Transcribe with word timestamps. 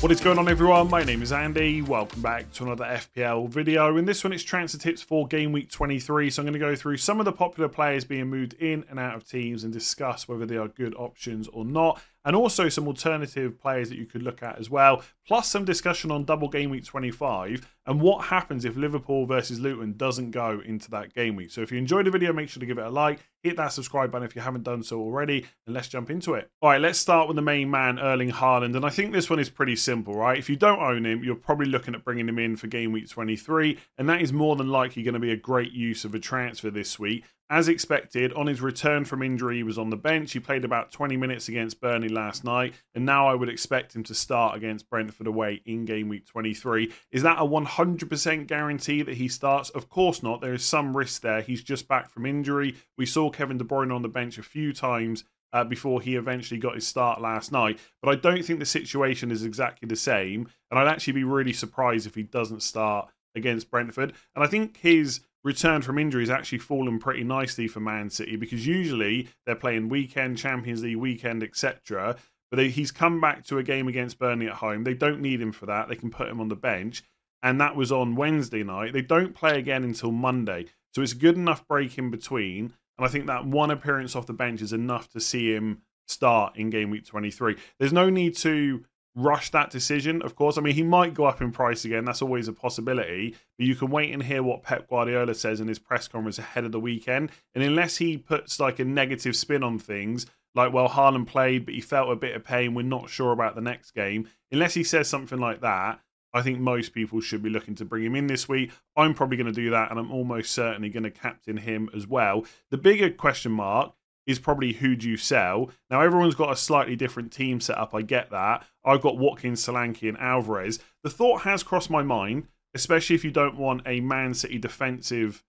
What 0.00 0.10
is 0.10 0.22
going 0.22 0.38
on, 0.38 0.48
everyone? 0.48 0.88
My 0.88 1.04
name 1.04 1.20
is 1.20 1.30
Andy. 1.30 1.82
Welcome 1.82 2.22
back 2.22 2.50
to 2.52 2.64
another 2.64 2.86
FPL 2.86 3.50
video. 3.50 3.98
In 3.98 4.06
this 4.06 4.24
one, 4.24 4.32
it's 4.32 4.42
transfer 4.42 4.78
tips 4.78 5.02
for 5.02 5.28
game 5.28 5.52
week 5.52 5.70
23. 5.70 6.30
So, 6.30 6.40
I'm 6.40 6.46
going 6.46 6.54
to 6.54 6.58
go 6.58 6.74
through 6.74 6.96
some 6.96 7.18
of 7.18 7.26
the 7.26 7.32
popular 7.32 7.68
players 7.68 8.06
being 8.06 8.28
moved 8.28 8.54
in 8.54 8.82
and 8.88 8.98
out 8.98 9.14
of 9.14 9.28
teams 9.28 9.62
and 9.62 9.70
discuss 9.70 10.26
whether 10.26 10.46
they 10.46 10.56
are 10.56 10.68
good 10.68 10.94
options 10.94 11.48
or 11.48 11.66
not 11.66 12.00
and 12.24 12.36
also 12.36 12.68
some 12.68 12.86
alternative 12.86 13.58
players 13.58 13.88
that 13.88 13.98
you 13.98 14.06
could 14.06 14.22
look 14.22 14.42
at 14.42 14.58
as 14.58 14.68
well, 14.70 15.02
plus 15.26 15.48
some 15.48 15.64
discussion 15.64 16.10
on 16.10 16.24
double 16.24 16.48
game 16.48 16.70
week 16.70 16.84
25 16.84 17.66
and 17.86 18.00
what 18.00 18.26
happens 18.26 18.64
if 18.64 18.76
Liverpool 18.76 19.26
versus 19.26 19.58
Luton 19.58 19.96
doesn't 19.96 20.30
go 20.30 20.60
into 20.64 20.90
that 20.90 21.14
game 21.14 21.34
week. 21.34 21.50
So 21.50 21.60
if 21.60 21.72
you 21.72 21.78
enjoyed 21.78 22.06
the 22.06 22.10
video, 22.10 22.32
make 22.32 22.48
sure 22.48 22.60
to 22.60 22.66
give 22.66 22.78
it 22.78 22.84
a 22.84 22.90
like, 22.90 23.20
hit 23.42 23.56
that 23.56 23.72
subscribe 23.72 24.12
button 24.12 24.26
if 24.26 24.36
you 24.36 24.42
haven't 24.42 24.64
done 24.64 24.82
so 24.82 25.00
already, 25.00 25.46
and 25.66 25.74
let's 25.74 25.88
jump 25.88 26.10
into 26.10 26.34
it. 26.34 26.50
All 26.60 26.70
right, 26.70 26.80
let's 26.80 26.98
start 26.98 27.26
with 27.26 27.36
the 27.36 27.42
main 27.42 27.70
man, 27.70 27.98
Erling 27.98 28.30
Haaland, 28.30 28.76
and 28.76 28.84
I 28.84 28.90
think 28.90 29.12
this 29.12 29.30
one 29.30 29.38
is 29.38 29.48
pretty 29.48 29.76
simple, 29.76 30.14
right? 30.14 30.38
If 30.38 30.50
you 30.50 30.56
don't 30.56 30.80
own 30.80 31.04
him, 31.06 31.24
you're 31.24 31.34
probably 31.34 31.66
looking 31.66 31.94
at 31.94 32.04
bringing 32.04 32.28
him 32.28 32.38
in 32.38 32.56
for 32.56 32.66
game 32.66 32.92
week 32.92 33.08
23, 33.08 33.78
and 33.98 34.08
that 34.08 34.20
is 34.20 34.32
more 34.32 34.56
than 34.56 34.68
likely 34.68 35.02
going 35.02 35.14
to 35.14 35.20
be 35.20 35.32
a 35.32 35.36
great 35.36 35.72
use 35.72 36.04
of 36.04 36.14
a 36.14 36.18
transfer 36.18 36.70
this 36.70 36.98
week. 36.98 37.24
As 37.52 37.66
expected, 37.66 38.32
on 38.34 38.46
his 38.46 38.60
return 38.60 39.04
from 39.04 39.24
injury, 39.24 39.56
he 39.56 39.62
was 39.64 39.76
on 39.76 39.90
the 39.90 39.96
bench. 39.96 40.32
He 40.32 40.38
played 40.38 40.64
about 40.64 40.92
20 40.92 41.16
minutes 41.16 41.48
against 41.48 41.80
Burnley 41.80 42.08
last 42.08 42.44
night, 42.44 42.74
and 42.94 43.04
now 43.04 43.26
I 43.26 43.34
would 43.34 43.48
expect 43.48 43.94
him 43.96 44.04
to 44.04 44.14
start 44.14 44.56
against 44.56 44.88
Brentford 44.88 45.26
away 45.26 45.60
in 45.66 45.84
game 45.84 46.08
week 46.08 46.26
23. 46.26 46.92
Is 47.10 47.24
that 47.24 47.40
a 47.40 47.44
100% 47.44 48.46
guarantee 48.46 49.02
that 49.02 49.16
he 49.16 49.26
starts? 49.26 49.68
Of 49.70 49.88
course 49.88 50.22
not. 50.22 50.40
There 50.40 50.54
is 50.54 50.64
some 50.64 50.96
risk 50.96 51.22
there. 51.22 51.40
He's 51.40 51.64
just 51.64 51.88
back 51.88 52.08
from 52.08 52.24
injury. 52.24 52.76
We 52.96 53.04
saw 53.04 53.30
Kevin 53.30 53.58
De 53.58 53.64
Bruyne 53.64 53.92
on 53.92 54.02
the 54.02 54.08
bench 54.08 54.38
a 54.38 54.44
few 54.44 54.72
times 54.72 55.24
uh, 55.52 55.64
before 55.64 56.00
he 56.00 56.14
eventually 56.14 56.60
got 56.60 56.76
his 56.76 56.86
start 56.86 57.20
last 57.20 57.50
night. 57.50 57.80
But 58.00 58.10
I 58.12 58.14
don't 58.14 58.44
think 58.44 58.60
the 58.60 58.64
situation 58.64 59.32
is 59.32 59.42
exactly 59.42 59.88
the 59.88 59.96
same. 59.96 60.48
And 60.70 60.78
I'd 60.78 60.86
actually 60.86 61.14
be 61.14 61.24
really 61.24 61.52
surprised 61.52 62.06
if 62.06 62.14
he 62.14 62.22
doesn't 62.22 62.62
start 62.62 63.08
against 63.34 63.72
Brentford. 63.72 64.12
And 64.36 64.44
I 64.44 64.46
think 64.46 64.76
his 64.76 65.20
return 65.44 65.82
from 65.82 65.98
injury 65.98 66.22
has 66.22 66.30
actually 66.30 66.58
fallen 66.58 66.98
pretty 66.98 67.24
nicely 67.24 67.68
for 67.68 67.80
Man 67.80 68.10
City 68.10 68.36
because 68.36 68.66
usually 68.66 69.28
they're 69.46 69.54
playing 69.54 69.88
weekend, 69.88 70.38
Champions 70.38 70.82
League 70.82 70.96
weekend, 70.96 71.42
etc. 71.42 72.16
But 72.50 72.56
they, 72.56 72.68
he's 72.68 72.90
come 72.90 73.20
back 73.20 73.44
to 73.46 73.58
a 73.58 73.62
game 73.62 73.88
against 73.88 74.18
Burnley 74.18 74.48
at 74.48 74.54
home. 74.54 74.84
They 74.84 74.94
don't 74.94 75.20
need 75.20 75.40
him 75.40 75.52
for 75.52 75.66
that. 75.66 75.88
They 75.88 75.96
can 75.96 76.10
put 76.10 76.28
him 76.28 76.40
on 76.40 76.48
the 76.48 76.56
bench. 76.56 77.02
And 77.42 77.60
that 77.60 77.76
was 77.76 77.90
on 77.90 78.16
Wednesday 78.16 78.62
night. 78.62 78.92
They 78.92 79.02
don't 79.02 79.34
play 79.34 79.58
again 79.58 79.84
until 79.84 80.12
Monday. 80.12 80.66
So 80.94 81.00
it's 81.00 81.12
a 81.12 81.16
good 81.16 81.36
enough 81.36 81.66
break 81.66 81.96
in 81.96 82.10
between. 82.10 82.74
And 82.98 83.06
I 83.06 83.08
think 83.08 83.26
that 83.26 83.46
one 83.46 83.70
appearance 83.70 84.14
off 84.14 84.26
the 84.26 84.34
bench 84.34 84.60
is 84.60 84.72
enough 84.74 85.08
to 85.10 85.20
see 85.20 85.54
him 85.54 85.82
start 86.06 86.56
in 86.56 86.68
game 86.68 86.90
week 86.90 87.06
23. 87.06 87.56
There's 87.78 87.92
no 87.92 88.10
need 88.10 88.36
to 88.38 88.84
rush 89.14 89.50
that 89.50 89.70
decision, 89.70 90.22
of 90.22 90.36
course. 90.36 90.56
I 90.56 90.60
mean, 90.60 90.74
he 90.74 90.82
might 90.82 91.14
go 91.14 91.24
up 91.24 91.40
in 91.40 91.52
price 91.52 91.84
again. 91.84 92.04
That's 92.04 92.22
always 92.22 92.48
a 92.48 92.52
possibility. 92.52 93.34
But 93.58 93.66
you 93.66 93.74
can 93.74 93.90
wait 93.90 94.12
and 94.12 94.22
hear 94.22 94.42
what 94.42 94.62
Pep 94.62 94.88
Guardiola 94.88 95.34
says 95.34 95.60
in 95.60 95.68
his 95.68 95.78
press 95.78 96.08
conference 96.08 96.38
ahead 96.38 96.64
of 96.64 96.72
the 96.72 96.80
weekend. 96.80 97.30
And 97.54 97.64
unless 97.64 97.96
he 97.96 98.16
puts 98.16 98.60
like 98.60 98.78
a 98.78 98.84
negative 98.84 99.36
spin 99.36 99.62
on 99.62 99.78
things, 99.78 100.26
like, 100.54 100.72
well, 100.72 100.88
Haaland 100.88 101.26
played, 101.26 101.64
but 101.64 101.74
he 101.74 101.80
felt 101.80 102.10
a 102.10 102.16
bit 102.16 102.34
of 102.34 102.44
pain, 102.44 102.74
we're 102.74 102.82
not 102.82 103.08
sure 103.08 103.32
about 103.32 103.54
the 103.54 103.60
next 103.60 103.92
game. 103.92 104.28
Unless 104.50 104.74
he 104.74 104.84
says 104.84 105.08
something 105.08 105.38
like 105.38 105.60
that, 105.60 106.00
I 106.32 106.42
think 106.42 106.60
most 106.60 106.92
people 106.92 107.20
should 107.20 107.42
be 107.42 107.50
looking 107.50 107.74
to 107.76 107.84
bring 107.84 108.04
him 108.04 108.14
in 108.14 108.28
this 108.28 108.48
week. 108.48 108.70
I'm 108.96 109.14
probably 109.14 109.36
going 109.36 109.52
to 109.52 109.52
do 109.52 109.70
that, 109.70 109.90
and 109.90 109.98
I'm 109.98 110.12
almost 110.12 110.52
certainly 110.52 110.88
going 110.88 111.02
to 111.02 111.10
captain 111.10 111.56
him 111.56 111.90
as 111.94 112.06
well. 112.06 112.44
The 112.70 112.78
bigger 112.78 113.10
question 113.10 113.52
mark 113.52 113.94
is 114.30 114.38
probably 114.38 114.72
who 114.72 114.96
do 114.96 115.08
you 115.08 115.16
sell. 115.16 115.70
Now, 115.90 116.00
everyone's 116.00 116.34
got 116.34 116.52
a 116.52 116.56
slightly 116.56 116.96
different 116.96 117.32
team 117.32 117.60
set 117.60 117.78
up. 117.78 117.94
I 117.94 118.02
get 118.02 118.30
that. 118.30 118.64
I've 118.84 119.02
got 119.02 119.18
Watkins, 119.18 119.64
Solanke, 119.64 120.08
and 120.08 120.18
Alvarez. 120.18 120.78
The 121.02 121.10
thought 121.10 121.42
has 121.42 121.62
crossed 121.62 121.90
my 121.90 122.02
mind, 122.02 122.48
especially 122.74 123.16
if 123.16 123.24
you 123.24 123.30
don't 123.30 123.58
want 123.58 123.82
a 123.86 124.00
Man 124.00 124.34
City 124.34 124.58
defensive 124.58 125.44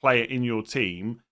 player 0.00 0.24
in 0.24 0.42
your 0.42 0.62
team, 0.62 1.22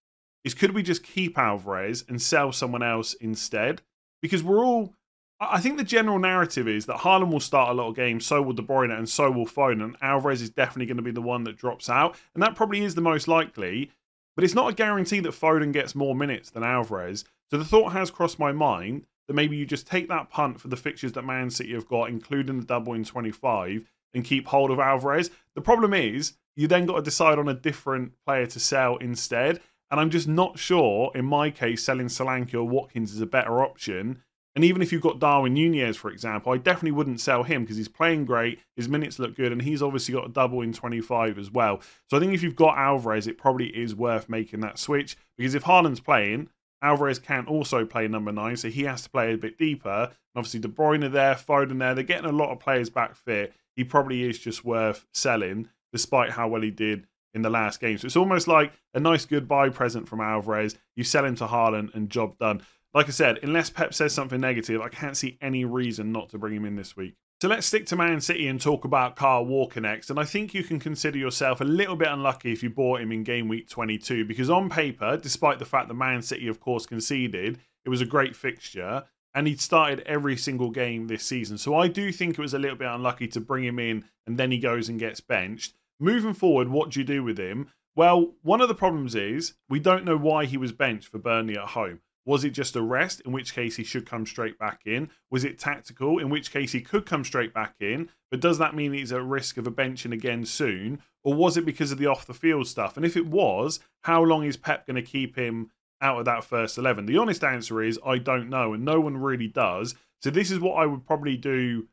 is 0.44 0.54
could 0.54 0.72
we 0.72 0.82
just 0.82 1.02
keep 1.02 1.36
Alvarez 1.36 2.04
and 2.08 2.20
sell 2.20 2.52
someone 2.52 2.82
else 2.82 3.14
instead? 3.14 3.82
Because 4.22 4.42
we're 4.42 4.64
all. 4.64 4.94
I 5.42 5.58
think 5.60 5.78
the 5.78 5.84
general 5.84 6.18
narrative 6.18 6.68
is 6.68 6.84
that 6.84 6.98
Haaland 6.98 7.32
will 7.32 7.40
start 7.40 7.70
a 7.70 7.72
lot 7.72 7.88
of 7.88 7.96
games, 7.96 8.26
so 8.26 8.42
will 8.42 8.52
De 8.52 8.62
Bruyne, 8.62 8.96
and 8.96 9.08
so 9.08 9.30
will 9.30 9.46
Foden. 9.46 9.82
And 9.82 9.96
Alvarez 10.02 10.42
is 10.42 10.50
definitely 10.50 10.84
going 10.84 10.98
to 10.98 11.02
be 11.02 11.10
the 11.10 11.22
one 11.22 11.44
that 11.44 11.56
drops 11.56 11.88
out. 11.88 12.16
And 12.34 12.42
that 12.42 12.54
probably 12.54 12.84
is 12.84 12.94
the 12.94 13.00
most 13.00 13.26
likely. 13.26 13.90
But 14.40 14.44
it's 14.46 14.54
not 14.54 14.70
a 14.70 14.74
guarantee 14.74 15.20
that 15.20 15.34
Foden 15.34 15.70
gets 15.70 15.94
more 15.94 16.14
minutes 16.14 16.48
than 16.48 16.62
Alvarez. 16.62 17.26
So 17.50 17.58
the 17.58 17.64
thought 17.66 17.92
has 17.92 18.10
crossed 18.10 18.38
my 18.38 18.52
mind 18.52 19.04
that 19.28 19.34
maybe 19.34 19.54
you 19.54 19.66
just 19.66 19.86
take 19.86 20.08
that 20.08 20.30
punt 20.30 20.58
for 20.58 20.68
the 20.68 20.78
fixtures 20.78 21.12
that 21.12 21.26
Man 21.26 21.50
City 21.50 21.74
have 21.74 21.86
got, 21.86 22.08
including 22.08 22.58
the 22.58 22.64
double 22.64 22.94
in 22.94 23.04
25, 23.04 23.84
and 24.14 24.24
keep 24.24 24.46
hold 24.46 24.70
of 24.70 24.80
Alvarez. 24.80 25.30
The 25.54 25.60
problem 25.60 25.92
is, 25.92 26.38
you 26.56 26.66
then 26.66 26.86
got 26.86 26.96
to 26.96 27.02
decide 27.02 27.38
on 27.38 27.50
a 27.50 27.54
different 27.54 28.12
player 28.24 28.46
to 28.46 28.58
sell 28.58 28.96
instead. 28.96 29.60
And 29.90 30.00
I'm 30.00 30.08
just 30.08 30.26
not 30.26 30.58
sure, 30.58 31.12
in 31.14 31.26
my 31.26 31.50
case, 31.50 31.84
selling 31.84 32.06
Solanke 32.06 32.54
or 32.54 32.64
Watkins 32.64 33.12
is 33.12 33.20
a 33.20 33.26
better 33.26 33.62
option 33.62 34.22
and 34.56 34.64
even 34.64 34.82
if 34.82 34.92
you've 34.92 35.02
got 35.02 35.20
Darwin 35.20 35.54
Nunez, 35.54 35.96
for 35.96 36.10
example, 36.10 36.52
I 36.52 36.56
definitely 36.56 36.90
wouldn't 36.92 37.20
sell 37.20 37.44
him 37.44 37.62
because 37.62 37.76
he's 37.76 37.88
playing 37.88 38.24
great. 38.24 38.58
His 38.74 38.88
minutes 38.88 39.18
look 39.18 39.36
good, 39.36 39.52
and 39.52 39.62
he's 39.62 39.82
obviously 39.82 40.14
got 40.14 40.26
a 40.26 40.32
double 40.32 40.62
in 40.62 40.72
25 40.72 41.38
as 41.38 41.50
well. 41.50 41.80
So 42.08 42.16
I 42.16 42.20
think 42.20 42.34
if 42.34 42.42
you've 42.42 42.56
got 42.56 42.76
Alvarez, 42.76 43.26
it 43.26 43.38
probably 43.38 43.68
is 43.68 43.94
worth 43.94 44.28
making 44.28 44.60
that 44.60 44.78
switch 44.78 45.16
because 45.38 45.54
if 45.54 45.64
Haaland's 45.64 46.00
playing, 46.00 46.48
Alvarez 46.82 47.18
can 47.18 47.46
also 47.46 47.84
play 47.84 48.08
number 48.08 48.32
nine, 48.32 48.56
so 48.56 48.68
he 48.68 48.84
has 48.84 49.02
to 49.02 49.10
play 49.10 49.34
a 49.34 49.38
bit 49.38 49.58
deeper. 49.58 50.08
And 50.10 50.16
obviously, 50.34 50.60
De 50.60 50.68
Bruyne 50.68 51.12
there, 51.12 51.34
Foden 51.34 51.78
there, 51.78 51.94
they're 51.94 52.04
getting 52.04 52.30
a 52.30 52.32
lot 52.32 52.50
of 52.50 52.58
players 52.58 52.90
back 52.90 53.14
fit. 53.14 53.52
He 53.76 53.84
probably 53.84 54.24
is 54.24 54.38
just 54.38 54.64
worth 54.64 55.06
selling, 55.12 55.68
despite 55.92 56.30
how 56.30 56.48
well 56.48 56.62
he 56.62 56.70
did 56.70 57.06
in 57.34 57.42
the 57.42 57.50
last 57.50 57.80
game. 57.80 57.98
So 57.98 58.06
it's 58.06 58.16
almost 58.16 58.48
like 58.48 58.72
a 58.94 59.00
nice 59.00 59.24
goodbye 59.24 59.68
present 59.68 60.08
from 60.08 60.20
Alvarez. 60.20 60.76
You 60.96 61.04
sell 61.04 61.24
him 61.24 61.36
to 61.36 61.46
Haaland, 61.46 61.94
and 61.94 62.10
job 62.10 62.38
done 62.38 62.62
like 62.94 63.06
I 63.06 63.10
said, 63.10 63.38
unless 63.42 63.70
Pep 63.70 63.94
says 63.94 64.12
something 64.12 64.40
negative, 64.40 64.80
I 64.80 64.88
can't 64.88 65.16
see 65.16 65.38
any 65.40 65.64
reason 65.64 66.12
not 66.12 66.30
to 66.30 66.38
bring 66.38 66.54
him 66.54 66.64
in 66.64 66.76
this 66.76 66.96
week. 66.96 67.14
So 67.40 67.48
let's 67.48 67.66
stick 67.66 67.86
to 67.86 67.96
Man 67.96 68.20
City 68.20 68.48
and 68.48 68.60
talk 68.60 68.84
about 68.84 69.16
Kyle 69.16 69.44
Walker 69.44 69.80
next. 69.80 70.10
And 70.10 70.18
I 70.18 70.24
think 70.24 70.52
you 70.52 70.62
can 70.62 70.78
consider 70.78 71.16
yourself 71.16 71.62
a 71.62 71.64
little 71.64 71.96
bit 71.96 72.08
unlucky 72.08 72.52
if 72.52 72.62
you 72.62 72.68
bought 72.68 73.00
him 73.00 73.12
in 73.12 73.24
game 73.24 73.48
week 73.48 73.68
22, 73.68 74.26
because 74.26 74.50
on 74.50 74.68
paper, 74.68 75.16
despite 75.16 75.58
the 75.58 75.64
fact 75.64 75.88
that 75.88 75.94
Man 75.94 76.20
City, 76.20 76.48
of 76.48 76.60
course, 76.60 76.84
conceded, 76.84 77.58
it 77.84 77.88
was 77.88 78.02
a 78.02 78.06
great 78.06 78.36
fixture 78.36 79.04
and 79.34 79.46
he'd 79.46 79.60
started 79.60 80.00
every 80.00 80.36
single 80.36 80.70
game 80.70 81.06
this 81.06 81.22
season. 81.22 81.56
So 81.56 81.74
I 81.76 81.88
do 81.88 82.12
think 82.12 82.32
it 82.32 82.42
was 82.42 82.52
a 82.52 82.58
little 82.58 82.76
bit 82.76 82.88
unlucky 82.88 83.28
to 83.28 83.40
bring 83.40 83.64
him 83.64 83.78
in 83.78 84.04
and 84.26 84.36
then 84.36 84.50
he 84.50 84.58
goes 84.58 84.90
and 84.90 84.98
gets 84.98 85.20
benched. 85.20 85.74
Moving 85.98 86.34
forward, 86.34 86.68
what 86.68 86.90
do 86.90 87.00
you 87.00 87.06
do 87.06 87.22
with 87.22 87.38
him? 87.38 87.68
Well, 87.96 88.34
one 88.42 88.60
of 88.60 88.68
the 88.68 88.74
problems 88.74 89.14
is 89.14 89.54
we 89.68 89.80
don't 89.80 90.04
know 90.04 90.16
why 90.16 90.44
he 90.44 90.56
was 90.56 90.72
benched 90.72 91.08
for 91.08 91.18
Burnley 91.18 91.56
at 91.56 91.68
home. 91.68 92.00
Was 92.26 92.44
it 92.44 92.50
just 92.50 92.76
a 92.76 92.82
rest, 92.82 93.20
in 93.24 93.32
which 93.32 93.54
case 93.54 93.76
he 93.76 93.84
should 93.84 94.06
come 94.06 94.26
straight 94.26 94.58
back 94.58 94.82
in? 94.84 95.10
Was 95.30 95.44
it 95.44 95.58
tactical, 95.58 96.18
in 96.18 96.28
which 96.28 96.52
case 96.52 96.72
he 96.72 96.80
could 96.80 97.06
come 97.06 97.24
straight 97.24 97.54
back 97.54 97.74
in? 97.80 98.10
But 98.30 98.40
does 98.40 98.58
that 98.58 98.74
mean 98.74 98.92
he's 98.92 99.12
at 99.12 99.24
risk 99.24 99.56
of 99.56 99.66
a 99.66 99.70
benching 99.70 100.12
again 100.12 100.44
soon? 100.44 101.02
Or 101.22 101.34
was 101.34 101.56
it 101.56 101.64
because 101.64 101.92
of 101.92 101.98
the 101.98 102.06
off 102.06 102.26
the 102.26 102.34
field 102.34 102.66
stuff? 102.66 102.96
And 102.96 103.06
if 103.06 103.16
it 103.16 103.26
was, 103.26 103.80
how 104.02 104.22
long 104.22 104.44
is 104.44 104.56
Pep 104.56 104.86
going 104.86 104.96
to 104.96 105.02
keep 105.02 105.36
him 105.36 105.70
out 106.00 106.18
of 106.18 106.24
that 106.26 106.44
first 106.44 106.78
11? 106.78 107.06
The 107.06 107.18
honest 107.18 107.42
answer 107.42 107.82
is 107.82 107.98
I 108.04 108.18
don't 108.18 108.50
know, 108.50 108.74
and 108.74 108.84
no 108.84 109.00
one 109.00 109.16
really 109.16 109.48
does. 109.48 109.94
So 110.22 110.30
this 110.30 110.50
is 110.50 110.60
what 110.60 110.74
I 110.74 110.86
would 110.86 111.06
probably 111.06 111.36
do 111.36 111.88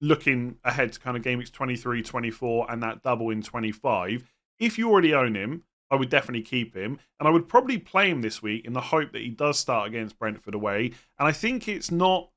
looking 0.00 0.56
ahead 0.64 0.92
to 0.92 1.00
kind 1.00 1.16
of 1.16 1.22
game 1.22 1.38
weeks 1.38 1.50
23, 1.50 2.02
24, 2.02 2.70
and 2.70 2.82
that 2.82 3.02
double 3.02 3.30
in 3.30 3.42
25. 3.42 4.24
If 4.58 4.78
you 4.78 4.90
already 4.90 5.14
own 5.14 5.34
him, 5.34 5.64
I 5.90 5.96
would 5.96 6.08
definitely 6.08 6.42
keep 6.42 6.74
him. 6.74 6.98
And 7.18 7.28
I 7.28 7.30
would 7.30 7.48
probably 7.48 7.78
play 7.78 8.10
him 8.10 8.22
this 8.22 8.42
week 8.42 8.64
in 8.64 8.72
the 8.72 8.80
hope 8.80 9.12
that 9.12 9.22
he 9.22 9.28
does 9.28 9.58
start 9.58 9.88
against 9.88 10.18
Brentford 10.18 10.54
away. 10.54 10.92
And 11.18 11.28
I 11.28 11.32
think 11.32 11.68
it's 11.68 11.90
not 11.90 12.30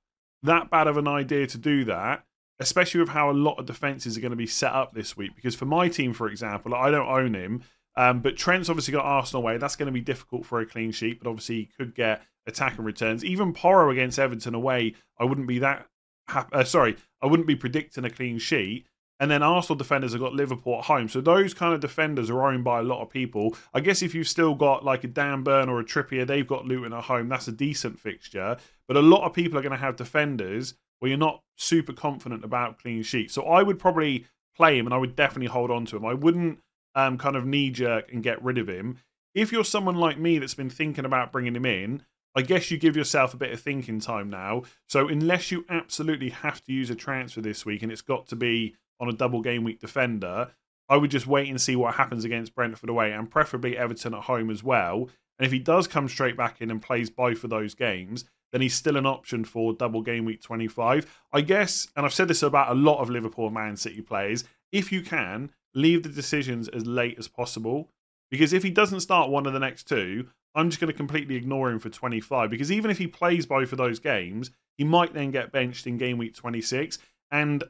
that 0.44 0.70
bad 0.70 0.88
of 0.88 0.97
an 0.97 1.08
idea 1.08 1.47
to 1.47 1.58
do 1.58 1.84
that, 1.85 2.23
especially 2.59 3.00
with 3.00 3.09
how 3.09 3.29
a 3.29 3.34
lot 3.34 3.59
of 3.59 3.66
defences 3.66 4.18
are 4.18 4.22
going 4.22 4.32
to 4.32 4.38
be 4.38 4.47
set 4.47 4.73
up 4.73 4.94
this 4.94 5.18
week. 5.18 5.35
Because 5.35 5.56
for 5.56 5.66
my 5.66 5.90
team, 5.90 6.14
for 6.14 6.28
example, 6.28 6.76
I 6.76 6.91
don't 6.91 7.08
own 7.08 7.34
him. 7.34 7.64
Um, 7.96 8.22
but 8.22 8.38
Trent's 8.38 8.70
obviously 8.70 8.94
got 8.94 9.03
Arsenal 9.03 9.41
away. 9.41 9.58
That's 9.58 9.76
going 9.76 9.88
to 9.88 9.91
be 9.91 10.00
difficult 10.00 10.46
for 10.46 10.62
a 10.62 10.66
clean 10.66 10.91
sheet, 10.91 11.20
but 11.20 11.29
obviously 11.29 11.56
he 11.56 11.70
could 11.78 11.96
get 11.96 12.22
attacking 12.47 12.85
returns. 12.85 13.26
Even 13.26 13.52
Porro 13.52 13.91
against 13.91 14.20
Everton 14.20 14.56
away, 14.56 14.96
I 15.20 15.26
wouldn't 15.26 15.47
be 15.47 15.59
that. 15.59 15.88
Uh, 16.29 16.64
sorry, 16.64 16.96
I 17.22 17.28
wouldn't 17.28 17.47
be 17.47 17.56
predicting 17.56 18.06
a 18.06 18.09
clean 18.09 18.38
sheet. 18.38 18.85
And 19.20 19.30
then 19.30 19.44
Arsenal 19.44 19.78
defenders 19.78 20.14
have 20.14 20.22
got 20.22 20.34
Liverpool 20.34 20.80
at 20.80 20.86
home. 20.86 21.10
So 21.10 21.20
those 21.20 21.54
kind 21.54 21.74
of 21.74 21.82
defenders 21.82 22.30
are 22.30 22.42
owned 22.44 22.64
by 22.64 22.80
a 22.80 22.84
lot 22.84 23.02
of 23.02 23.10
people. 23.10 23.56
I 23.74 23.82
guess 23.82 24.02
if 24.02 24.16
you've 24.16 24.30
still 24.30 24.56
got 24.56 24.86
like 24.86 25.04
a 25.04 25.08
Dan 25.08 25.44
Burn 25.44 25.68
or 25.68 25.80
a 25.80 25.86
Trippier, 25.86 26.26
they've 26.26 26.48
got 26.48 26.66
Luton 26.66 26.94
at 26.94 27.04
home. 27.04 27.28
That's 27.28 27.48
a 27.48 27.52
decent 27.52 28.00
fixture. 28.00 28.58
But 28.88 28.98
a 28.98 29.02
lot 29.02 29.26
of 29.26 29.34
people 29.34 29.60
are 29.60 29.62
going 29.62 29.74
to 29.74 29.78
have 29.78 29.98
defenders 29.98 30.76
where 31.00 31.10
you're 31.10 31.18
not 31.18 31.44
super 31.58 31.94
confident 31.94 32.46
about 32.46 32.80
clean 32.80 33.04
sheets. 33.04 33.34
So 33.34 33.44
I 33.44 33.62
would 33.62 33.80
probably 33.80 34.26
play 34.56 34.78
him 34.78 34.88
and 34.88 34.94
I 34.94 34.98
would 34.98 35.16
definitely 35.16 35.48
hold 35.48 35.72
on 35.72 35.86
to 35.88 35.98
him. 35.98 36.06
I 36.06 36.14
wouldn't 36.14 36.60
um, 36.96 37.18
kind 37.18 37.36
of 37.36 37.46
knee 37.46 37.72
jerk 37.72 38.12
and 38.12 38.24
get 38.24 38.42
rid 38.44 38.58
of 38.58 38.68
him. 38.68 39.00
If 39.34 39.52
you're 39.52 39.66
someone 39.66 39.96
like 39.96 40.18
me 40.18 40.40
that's 40.40 40.54
been 40.54 40.70
thinking 40.70 41.06
about 41.06 41.32
bringing 41.32 41.56
him 41.56 41.66
in, 41.66 42.04
I 42.36 42.42
guess 42.42 42.72
you 42.72 42.78
give 42.78 42.96
yourself 42.96 43.34
a 43.34 43.38
bit 43.38 43.52
of 43.52 43.60
thinking 43.60 44.00
time 44.00 44.30
now. 44.30 44.64
So 44.88 45.08
unless 45.08 45.52
you 45.52 45.66
absolutely 45.70 46.30
have 46.30 46.64
to 46.66 46.74
use 46.74 46.90
a 46.90 46.96
transfer 46.96 47.42
this 47.42 47.66
week 47.66 47.84
and 47.84 47.92
it's 47.92 48.02
got 48.02 48.28
to 48.28 48.36
be 48.36 48.76
on 48.99 49.09
a 49.09 49.13
double 49.13 49.41
game 49.41 49.63
week 49.63 49.79
defender, 49.79 50.51
I 50.90 50.97
would 50.97 51.11
just 51.11 51.28
wait 51.28 51.49
and 51.49 51.61
see 51.61 51.75
what 51.75 51.96
happens 51.96 52.25
against 52.25 52.55
Brentford 52.55 52.90
away 52.90 53.11
and 53.11 53.29
preferably 53.29 53.78
Everton 53.78 54.13
at 54.13 54.23
home 54.23 54.49
as 54.49 54.63
well. 54.63 55.09
And 55.37 55.46
if 55.46 55.51
he 55.51 55.59
does 55.59 55.87
come 55.87 56.09
straight 56.09 56.35
back 56.35 56.61
in 56.61 56.72
and 56.72 56.81
plays 56.81 57.09
both 57.09 57.43
of 57.43 57.49
those 57.49 57.75
games, 57.75 58.25
then 58.51 58.61
he's 58.61 58.73
still 58.73 58.97
an 58.97 59.05
option 59.05 59.46
for 59.46 59.73
double 59.73 60.01
game 60.01 60.25
week 60.25 60.41
25. 60.41 61.05
I 61.31 61.41
guess, 61.41 61.87
and 61.96 62.05
I've 62.05 62.13
said 62.13 62.28
this 62.28 62.43
about 62.43 62.72
a 62.72 62.79
lot 62.79 62.99
of 62.99 63.09
Liverpool 63.09 63.46
and 63.46 63.53
Man 63.53 63.78
City 63.78 64.01
players, 64.01 64.43
if 64.72 64.91
you 64.91 65.01
can, 65.01 65.51
leave 65.75 66.03
the 66.03 66.09
decisions 66.09 66.67
as 66.67 66.85
late 66.85 67.17
as 67.19 67.28
possible. 67.28 67.90
Because 68.31 68.53
if 68.53 68.63
he 68.63 68.69
doesn't 68.69 68.99
start 68.99 69.29
one 69.29 69.46
of 69.46 69.53
the 69.53 69.59
next 69.59 69.87
two, 69.87 70.28
I'm 70.55 70.69
just 70.69 70.79
going 70.81 70.91
to 70.91 70.97
completely 70.97 71.35
ignore 71.35 71.69
him 71.69 71.79
for 71.79 71.90
25. 71.90 72.49
Because 72.49 72.72
even 72.72 72.91
if 72.91 72.97
he 72.97 73.07
plays 73.07 73.46
both 73.46 73.72
of 73.72 73.78
those 73.78 73.99
games, 73.99 74.51
he 74.78 74.84
might 74.84 75.13
then 75.13 75.31
get 75.31 75.51
benched 75.51 75.87
in 75.87 75.97
game 75.97 76.17
week 76.17 76.35
26. 76.35 76.97
And 77.31 77.63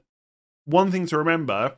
one 0.70 0.92
thing 0.92 1.06
to 1.08 1.18
remember 1.18 1.78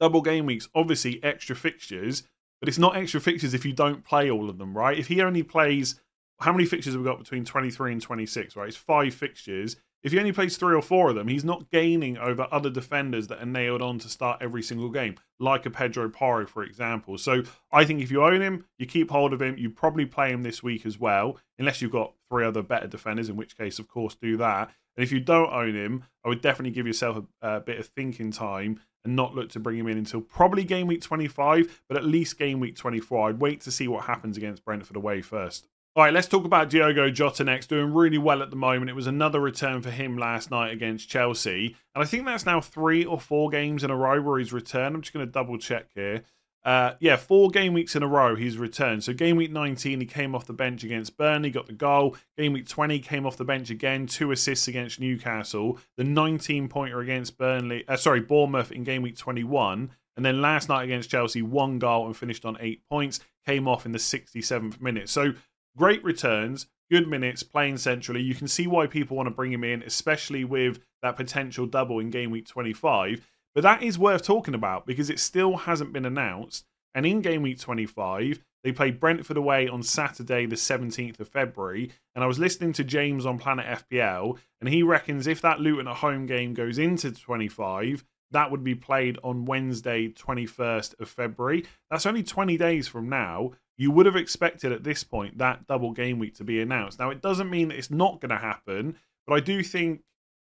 double 0.00 0.22
game 0.22 0.46
weeks, 0.46 0.68
obviously 0.74 1.22
extra 1.24 1.56
fixtures, 1.56 2.24
but 2.60 2.68
it's 2.68 2.78
not 2.78 2.96
extra 2.96 3.20
fixtures 3.20 3.54
if 3.54 3.64
you 3.64 3.72
don't 3.72 4.04
play 4.04 4.30
all 4.30 4.50
of 4.50 4.58
them, 4.58 4.76
right? 4.76 4.98
If 4.98 5.08
he 5.08 5.22
only 5.22 5.42
plays, 5.42 6.00
how 6.40 6.52
many 6.52 6.66
fixtures 6.66 6.94
have 6.94 7.02
we 7.02 7.08
got 7.08 7.18
between 7.18 7.44
23 7.44 7.92
and 7.92 8.02
26, 8.02 8.56
right? 8.56 8.68
It's 8.68 8.76
five 8.76 9.14
fixtures. 9.14 9.76
If 10.02 10.12
he 10.12 10.18
only 10.18 10.32
plays 10.32 10.56
three 10.56 10.74
or 10.74 10.82
four 10.82 11.08
of 11.08 11.16
them, 11.16 11.26
he's 11.26 11.44
not 11.44 11.70
gaining 11.70 12.16
over 12.18 12.46
other 12.52 12.70
defenders 12.70 13.26
that 13.28 13.42
are 13.42 13.46
nailed 13.46 13.82
on 13.82 13.98
to 14.00 14.08
start 14.08 14.40
every 14.40 14.62
single 14.62 14.90
game, 14.90 15.16
like 15.40 15.66
a 15.66 15.70
Pedro 15.70 16.08
Porro, 16.10 16.46
for 16.46 16.62
example. 16.62 17.18
So 17.18 17.42
I 17.72 17.84
think 17.84 18.02
if 18.02 18.10
you 18.10 18.22
own 18.22 18.40
him, 18.40 18.66
you 18.78 18.86
keep 18.86 19.10
hold 19.10 19.32
of 19.32 19.42
him. 19.42 19.56
You 19.58 19.70
probably 19.70 20.06
play 20.06 20.30
him 20.30 20.42
this 20.42 20.62
week 20.62 20.86
as 20.86 21.00
well, 21.00 21.38
unless 21.58 21.82
you've 21.82 21.92
got 21.92 22.12
three 22.30 22.44
other 22.44 22.62
better 22.62 22.86
defenders, 22.86 23.28
in 23.28 23.36
which 23.36 23.56
case, 23.56 23.78
of 23.78 23.88
course, 23.88 24.14
do 24.14 24.36
that. 24.36 24.70
And 24.96 25.04
if 25.04 25.12
you 25.12 25.20
don't 25.20 25.52
own 25.52 25.74
him, 25.74 26.04
I 26.24 26.28
would 26.28 26.40
definitely 26.40 26.72
give 26.72 26.86
yourself 26.86 27.24
a, 27.42 27.56
a 27.56 27.60
bit 27.60 27.78
of 27.78 27.86
thinking 27.86 28.30
time 28.32 28.80
and 29.04 29.14
not 29.14 29.34
look 29.34 29.50
to 29.50 29.60
bring 29.60 29.78
him 29.78 29.86
in 29.86 29.98
until 29.98 30.20
probably 30.20 30.64
game 30.64 30.86
week 30.86 31.00
25, 31.00 31.82
but 31.88 31.96
at 31.96 32.04
least 32.04 32.38
game 32.38 32.60
week 32.60 32.76
24. 32.76 33.28
I'd 33.28 33.40
wait 33.40 33.60
to 33.62 33.70
see 33.70 33.88
what 33.88 34.04
happens 34.04 34.36
against 34.36 34.64
Brentford 34.64 34.96
away 34.96 35.22
first. 35.22 35.68
All 35.94 36.04
right, 36.04 36.12
let's 36.12 36.28
talk 36.28 36.44
about 36.44 36.68
Diogo 36.68 37.08
Jota 37.10 37.42
next. 37.42 37.68
Doing 37.68 37.94
really 37.94 38.18
well 38.18 38.42
at 38.42 38.50
the 38.50 38.56
moment. 38.56 38.90
It 38.90 38.96
was 38.96 39.06
another 39.06 39.40
return 39.40 39.80
for 39.80 39.90
him 39.90 40.18
last 40.18 40.50
night 40.50 40.70
against 40.70 41.08
Chelsea. 41.08 41.74
And 41.94 42.02
I 42.02 42.06
think 42.06 42.26
that's 42.26 42.44
now 42.44 42.60
three 42.60 43.04
or 43.06 43.18
four 43.18 43.48
games 43.48 43.82
in 43.82 43.90
a 43.90 43.96
row 43.96 44.20
where 44.20 44.38
he's 44.38 44.52
returned. 44.52 44.94
I'm 44.94 45.00
just 45.00 45.14
going 45.14 45.24
to 45.24 45.32
double 45.32 45.56
check 45.56 45.86
here. 45.94 46.22
Uh, 46.66 46.96
yeah, 46.98 47.14
four 47.14 47.48
game 47.48 47.72
weeks 47.72 47.94
in 47.94 48.02
a 48.02 48.08
row 48.08 48.34
he's 48.34 48.58
returned. 48.58 49.04
So 49.04 49.12
game 49.12 49.36
week 49.36 49.52
19 49.52 50.00
he 50.00 50.06
came 50.06 50.34
off 50.34 50.46
the 50.46 50.52
bench 50.52 50.82
against 50.82 51.16
Burnley, 51.16 51.48
got 51.48 51.68
the 51.68 51.72
goal. 51.72 52.16
Game 52.36 52.52
week 52.52 52.66
20 52.66 52.98
came 52.98 53.24
off 53.24 53.36
the 53.36 53.44
bench 53.44 53.70
again, 53.70 54.08
two 54.08 54.32
assists 54.32 54.66
against 54.66 54.98
Newcastle. 54.98 55.78
The 55.96 56.02
19 56.02 56.66
pointer 56.68 56.98
against 56.98 57.38
Burnley, 57.38 57.84
uh, 57.86 57.96
sorry 57.96 58.18
Bournemouth 58.18 58.72
in 58.72 58.82
game 58.82 59.02
week 59.02 59.16
21, 59.16 59.92
and 60.16 60.26
then 60.26 60.42
last 60.42 60.68
night 60.68 60.82
against 60.82 61.08
Chelsea, 61.08 61.40
one 61.40 61.78
goal 61.78 62.06
and 62.06 62.16
finished 62.16 62.44
on 62.44 62.56
eight 62.58 62.82
points. 62.90 63.20
Came 63.46 63.68
off 63.68 63.86
in 63.86 63.92
the 63.92 63.98
67th 63.98 64.80
minute. 64.80 65.08
So 65.08 65.34
great 65.76 66.02
returns, 66.02 66.66
good 66.90 67.06
minutes, 67.06 67.44
playing 67.44 67.76
centrally. 67.76 68.22
You 68.22 68.34
can 68.34 68.48
see 68.48 68.66
why 68.66 68.88
people 68.88 69.16
want 69.16 69.28
to 69.28 69.34
bring 69.34 69.52
him 69.52 69.62
in, 69.62 69.84
especially 69.84 70.42
with 70.42 70.80
that 71.02 71.14
potential 71.14 71.66
double 71.66 72.00
in 72.00 72.10
game 72.10 72.32
week 72.32 72.48
25. 72.48 73.24
But 73.56 73.62
that 73.62 73.82
is 73.82 73.98
worth 73.98 74.22
talking 74.22 74.52
about 74.52 74.84
because 74.84 75.08
it 75.08 75.18
still 75.18 75.56
hasn't 75.56 75.94
been 75.94 76.04
announced. 76.04 76.66
And 76.94 77.06
in 77.06 77.22
game 77.22 77.40
week 77.40 77.58
25, 77.58 78.38
they 78.62 78.70
play 78.70 78.90
Brentford 78.90 79.38
away 79.38 79.66
on 79.66 79.82
Saturday, 79.82 80.44
the 80.44 80.56
17th 80.56 81.20
of 81.20 81.28
February. 81.28 81.90
And 82.14 82.22
I 82.22 82.26
was 82.26 82.38
listening 82.38 82.74
to 82.74 82.84
James 82.84 83.24
on 83.24 83.38
Planet 83.38 83.84
FPL, 83.90 84.36
and 84.60 84.68
he 84.68 84.82
reckons 84.82 85.26
if 85.26 85.40
that 85.40 85.58
Luton 85.58 85.88
at 85.88 85.96
home 85.96 86.26
game 86.26 86.52
goes 86.52 86.76
into 86.76 87.10
25, 87.12 88.04
that 88.32 88.50
would 88.50 88.62
be 88.62 88.74
played 88.74 89.18
on 89.24 89.46
Wednesday, 89.46 90.08
21st 90.08 91.00
of 91.00 91.08
February. 91.08 91.64
That's 91.90 92.04
only 92.04 92.24
20 92.24 92.58
days 92.58 92.88
from 92.88 93.08
now. 93.08 93.52
You 93.78 93.90
would 93.90 94.04
have 94.04 94.16
expected 94.16 94.70
at 94.70 94.84
this 94.84 95.02
point 95.02 95.38
that 95.38 95.66
double 95.66 95.92
game 95.92 96.18
week 96.18 96.34
to 96.36 96.44
be 96.44 96.60
announced. 96.60 96.98
Now, 96.98 97.08
it 97.08 97.22
doesn't 97.22 97.48
mean 97.48 97.68
that 97.68 97.78
it's 97.78 97.90
not 97.90 98.20
going 98.20 98.30
to 98.30 98.36
happen, 98.36 98.96
but 99.26 99.32
I 99.32 99.40
do 99.40 99.62
think 99.62 100.02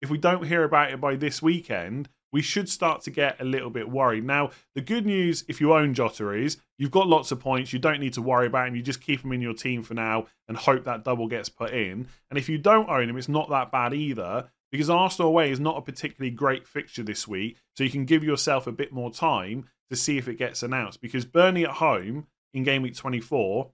if 0.01 0.09
we 0.09 0.19
don't 0.19 0.47
hear 0.47 0.63
about 0.63 0.93
it 0.93 1.01
by 1.01 1.17
this 1.17 1.43
weekend, 1.43 2.09
we 2.33 2.43
should 2.43 2.69
start 2.69 3.03
to 3.03 3.11
get 3.11 3.41
a 3.41 3.45
little 3.45 3.71
bit 3.71 3.89
worried. 3.89 4.25
Now, 4.25 4.51
the 4.75 4.81
good 4.81 5.07
news 5.07 5.45
if 5.49 5.61
you 5.61 5.75
own 5.75 5.95
Jota 5.95 6.31
is 6.31 6.57
you've 6.79 6.91
got 6.91 7.07
lots 7.07 7.31
of 7.31 7.41
points. 7.41 7.73
You 7.73 7.79
don't 7.79 8.01
need 8.01 8.15
to 8.15 8.23
worry 8.23 8.47
about 8.47 8.69
him. 8.69 8.75
You 8.75 8.83
just 8.83 9.03
keep 9.03 9.23
him 9.23 9.33
in 9.33 9.43
your 9.43 9.55
team 9.55 9.83
for 9.83 9.95
now 9.95 10.27
and 10.49 10.57
hope 10.57 10.85
that 10.85 11.05
double 11.05 11.29
gets 11.29 11.49
put 11.49 11.73
in. 11.73 12.09
And 12.31 12.39
if 12.39 12.49
you 12.49 12.59
don't 12.59 12.89
own 12.89 13.09
him, 13.09 13.19
it's 13.19 13.29
not 13.29 13.51
that 13.51 13.71
bad 13.71 13.93
either 13.93 14.49
because 14.71 14.89
Arsenal 14.89 15.29
away 15.29 15.51
is 15.51 15.61
not 15.61 15.77
a 15.77 15.83
particularly 15.83 16.31
great 16.31 16.67
fixture 16.67 17.03
this 17.03 17.29
week. 17.29 17.59
So 17.77 17.85
you 17.85 17.91
can 17.91 18.07
give 18.07 18.25
yourself 18.25 18.67
a 18.67 18.73
bit 18.73 18.93
more 18.93 19.13
time 19.13 19.69
to 19.91 19.97
see 19.97 20.17
if 20.17 20.27
it 20.27 20.39
gets 20.39 20.63
announced 20.63 21.03
because 21.03 21.27
Burnley 21.27 21.65
at 21.65 21.73
home 21.73 22.27
in 22.55 22.65
game 22.65 22.81
week 22.83 22.97
24 22.97 23.71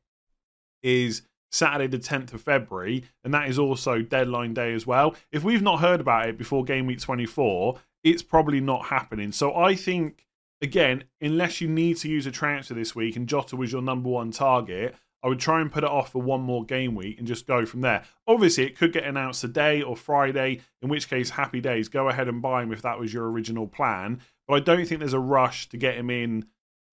is 0.83 1.23
Saturday, 1.51 1.87
the 1.87 1.99
10th 1.99 2.35
of 2.35 2.43
February, 2.43 3.05
and 3.25 3.33
that 3.33 3.49
is 3.49 3.59
also 3.59 4.03
deadline 4.03 4.55
day 4.55 4.75
as 4.75 4.87
well. 4.87 5.15
If 5.33 5.45
we've 5.45 5.63
not 5.63 5.81
heard 5.81 6.01
about 6.01 6.29
it 6.29 6.37
before 6.37 6.65
game 6.65 6.87
week 6.87 7.01
24, 7.01 7.79
it's 8.05 8.23
probably 8.23 8.61
not 8.61 8.87
happening. 8.87 9.33
So 9.33 9.55
I 9.55 9.75
think, 9.75 10.27
again, 10.63 11.05
unless 11.21 11.61
you 11.61 11.69
need 11.69 11.97
to 11.99 12.09
use 12.09 12.27
a 12.27 12.31
transfer 12.31 12.75
this 12.75 12.95
week 12.95 13.17
and 13.17 13.29
Jota 13.29 13.57
was 13.57 13.73
your 13.73 13.83
number 13.83 14.09
one 14.09 14.31
target, 14.31 14.95
I 15.23 15.29
would 15.29 15.41
try 15.41 15.61
and 15.61 15.73
put 15.73 15.85
it 15.85 15.91
off 15.91 16.13
for 16.13 16.23
one 16.23 16.43
more 16.43 16.65
game 16.65 16.95
week 16.95 17.19
and 17.19 17.27
just 17.27 17.47
go 17.47 17.67
from 17.67 17.81
there. 17.81 18.05
Obviously, 18.27 18.65
it 18.65 18.77
could 18.77 18.93
get 18.93 19.05
announced 19.05 19.41
today 19.41 19.83
or 19.83 19.97
Friday, 19.97 20.61
in 20.81 20.89
which 20.89 21.11
case, 21.11 21.31
happy 21.31 21.61
days. 21.61 21.89
Go 21.89 22.09
ahead 22.09 22.29
and 22.29 22.41
buy 22.41 22.63
him 22.63 22.73
if 22.73 22.83
that 22.83 23.01
was 23.01 23.13
your 23.13 23.29
original 23.31 23.67
plan. 23.67 24.21
But 24.47 24.55
I 24.55 24.61
don't 24.61 24.87
think 24.87 25.01
there's 25.01 25.15
a 25.15 25.19
rush 25.19 25.69
to 25.71 25.77
get 25.77 25.97
him 25.97 26.09
in 26.11 26.47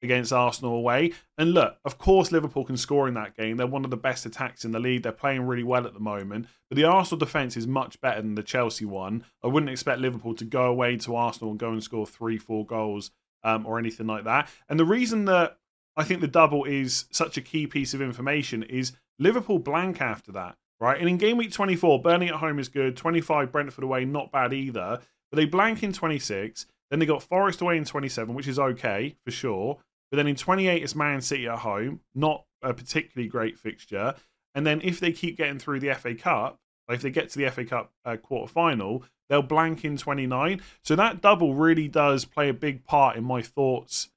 against 0.06 0.32
Arsenal 0.32 0.76
away. 0.76 1.12
And 1.38 1.54
look, 1.54 1.78
of 1.84 1.98
course, 1.98 2.32
Liverpool 2.32 2.64
can 2.64 2.78
score 2.78 3.08
in 3.08 3.14
that 3.16 3.36
game. 3.36 3.58
They're 3.58 3.68
one 3.68 3.84
of 3.84 3.92
the 3.92 3.98
best 3.98 4.26
attacks 4.26 4.64
in 4.64 4.72
the 4.72 4.80
league. 4.80 5.04
They're 5.04 5.12
playing 5.12 5.46
really 5.46 5.64
well 5.64 5.86
at 5.86 5.94
the 5.94 6.00
moment. 6.00 6.48
But 6.70 6.78
the 6.78 6.86
Arsenal 6.86 7.20
defence 7.20 7.58
is 7.58 7.68
much 7.68 8.00
better 8.00 8.22
than 8.22 8.36
the 8.36 8.44
Chelsea 8.44 8.86
one. 8.86 9.26
I 9.44 9.48
wouldn't 9.48 9.70
expect 9.70 10.00
Liverpool 10.00 10.36
to 10.36 10.46
go 10.46 10.66
away 10.66 10.96
to 10.98 11.16
Arsenal 11.16 11.52
and 11.52 11.60
go 11.60 11.72
and 11.72 11.84
score 11.84 12.08
three, 12.08 12.38
four 12.38 12.66
goals 12.66 13.12
um, 13.44 13.66
or 13.66 13.78
anything 13.78 14.08
like 14.08 14.24
that. 14.24 14.50
And 14.70 14.80
the 14.80 14.86
reason 14.86 15.26
that 15.26 15.58
I 15.98 16.04
think 16.04 16.22
the 16.22 16.28
double 16.28 16.64
is 16.64 17.06
such 17.12 17.38
a 17.38 17.42
key 17.42 17.68
piece 17.68 17.94
of 17.94 18.02
information 18.02 18.64
is 18.64 18.94
Liverpool 19.20 19.60
blank 19.60 20.02
after 20.02 20.32
that. 20.34 20.56
Right, 20.78 21.00
and 21.00 21.08
in 21.08 21.16
game 21.16 21.38
week 21.38 21.54
24, 21.54 22.02
Burnley 22.02 22.28
at 22.28 22.36
home 22.36 22.60
is 22.60 22.68
good. 22.68 22.98
25, 22.98 23.50
Brentford 23.50 23.86
away, 23.86 24.04
not 24.04 24.30
bad 24.30 24.52
either. 24.52 25.00
But 25.32 25.38
they 25.38 25.46
blank 25.46 25.84
in 25.84 25.94
26. 25.94 26.66
Then 26.90 27.00
they 27.00 27.06
got 27.06 27.24
Forest 27.24 27.62
away 27.62 27.78
in 27.78 27.86
27, 27.86 28.34
which 28.36 28.48
is 28.48 28.60
okay 28.60 29.16
for 29.24 29.32
sure. 29.32 29.78
But 30.12 30.18
then 30.18 30.28
in 30.28 30.36
28, 30.36 30.84
it's 30.84 30.96
Man 30.96 31.22
City 31.22 31.48
at 31.48 31.60
home, 31.60 32.02
not 32.14 32.46
a 32.62 32.74
particularly 32.74 33.28
great 33.28 33.58
fixture. 33.58 34.16
And 34.54 34.66
then 34.66 34.82
if 34.84 35.00
they 35.00 35.12
keep 35.12 35.38
getting 35.38 35.60
through 35.60 35.80
the 35.82 35.94
FA 35.94 36.16
Cup, 36.16 36.60
if 36.90 37.02
they 37.02 37.10
get 37.10 37.30
to 37.32 37.40
the 37.40 37.50
FA 37.50 37.66
Cup 37.66 37.92
uh, 38.06 38.18
quarter 38.18 38.52
final, 38.52 39.04
they'll 39.30 39.42
blank 39.42 39.84
in 39.84 39.98
29. 39.98 40.62
So 40.84 40.96
that 40.96 41.22
double 41.22 41.56
really 41.56 41.88
does 41.88 42.26
play 42.26 42.50
a 42.50 42.54
big 42.54 42.86
part 42.86 43.18
in 43.18 43.24
my 43.24 43.42
thoughts 43.42 44.10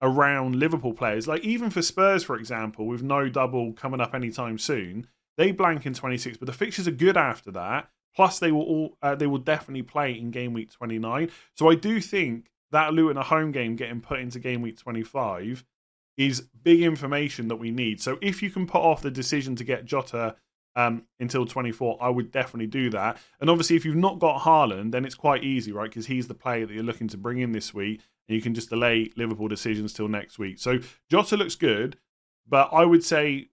around 0.00 0.56
Liverpool 0.56 0.94
players. 0.94 1.28
Like 1.28 1.44
even 1.44 1.70
for 1.70 1.82
Spurs, 1.82 2.24
for 2.24 2.36
example, 2.36 2.86
with 2.86 3.02
no 3.02 3.28
double 3.28 3.72
coming 3.72 4.00
up 4.00 4.14
anytime 4.14 4.58
soon, 4.58 5.06
they 5.36 5.52
blank 5.52 5.86
in 5.86 5.94
26, 5.94 6.38
but 6.38 6.46
the 6.46 6.52
fixtures 6.52 6.88
are 6.88 6.92
good 6.92 7.16
after 7.16 7.50
that. 7.52 7.90
Plus, 8.16 8.38
they 8.38 8.50
will 8.50 8.62
all 8.62 8.96
uh, 9.02 9.14
they 9.14 9.26
will 9.26 9.38
definitely 9.38 9.82
play 9.82 10.18
in 10.18 10.30
game 10.30 10.52
week 10.52 10.72
29. 10.72 11.30
So 11.56 11.70
I 11.70 11.74
do 11.74 12.00
think 12.00 12.50
that 12.72 12.92
Luton 12.92 13.16
a 13.16 13.22
home 13.22 13.52
game 13.52 13.76
getting 13.76 14.00
put 14.00 14.20
into 14.20 14.38
game 14.38 14.62
week 14.62 14.78
25 14.78 15.64
is 16.16 16.48
big 16.62 16.82
information 16.82 17.48
that 17.48 17.56
we 17.56 17.70
need. 17.70 18.00
So 18.00 18.18
if 18.20 18.42
you 18.42 18.50
can 18.50 18.66
put 18.66 18.82
off 18.82 19.02
the 19.02 19.10
decision 19.10 19.54
to 19.56 19.64
get 19.64 19.84
Jota 19.84 20.34
um, 20.74 21.04
until 21.20 21.46
24, 21.46 21.98
I 22.00 22.08
would 22.08 22.30
definitely 22.30 22.66
do 22.66 22.90
that. 22.90 23.18
And 23.40 23.48
obviously, 23.48 23.76
if 23.76 23.84
you've 23.84 23.96
not 23.96 24.18
got 24.18 24.42
Haaland, 24.42 24.92
then 24.92 25.04
it's 25.04 25.14
quite 25.14 25.44
easy, 25.44 25.72
right? 25.72 25.88
Because 25.88 26.06
he's 26.06 26.28
the 26.28 26.34
player 26.34 26.66
that 26.66 26.74
you're 26.74 26.82
looking 26.82 27.08
to 27.08 27.16
bring 27.16 27.38
in 27.38 27.52
this 27.52 27.72
week, 27.72 28.00
and 28.28 28.36
you 28.36 28.42
can 28.42 28.54
just 28.54 28.68
delay 28.68 29.10
Liverpool 29.16 29.48
decisions 29.48 29.92
till 29.92 30.08
next 30.08 30.38
week. 30.38 30.58
So 30.58 30.78
Jota 31.08 31.36
looks 31.36 31.54
good, 31.54 31.96
but 32.48 32.68
I 32.72 32.84
would 32.84 33.04
say 33.04 33.48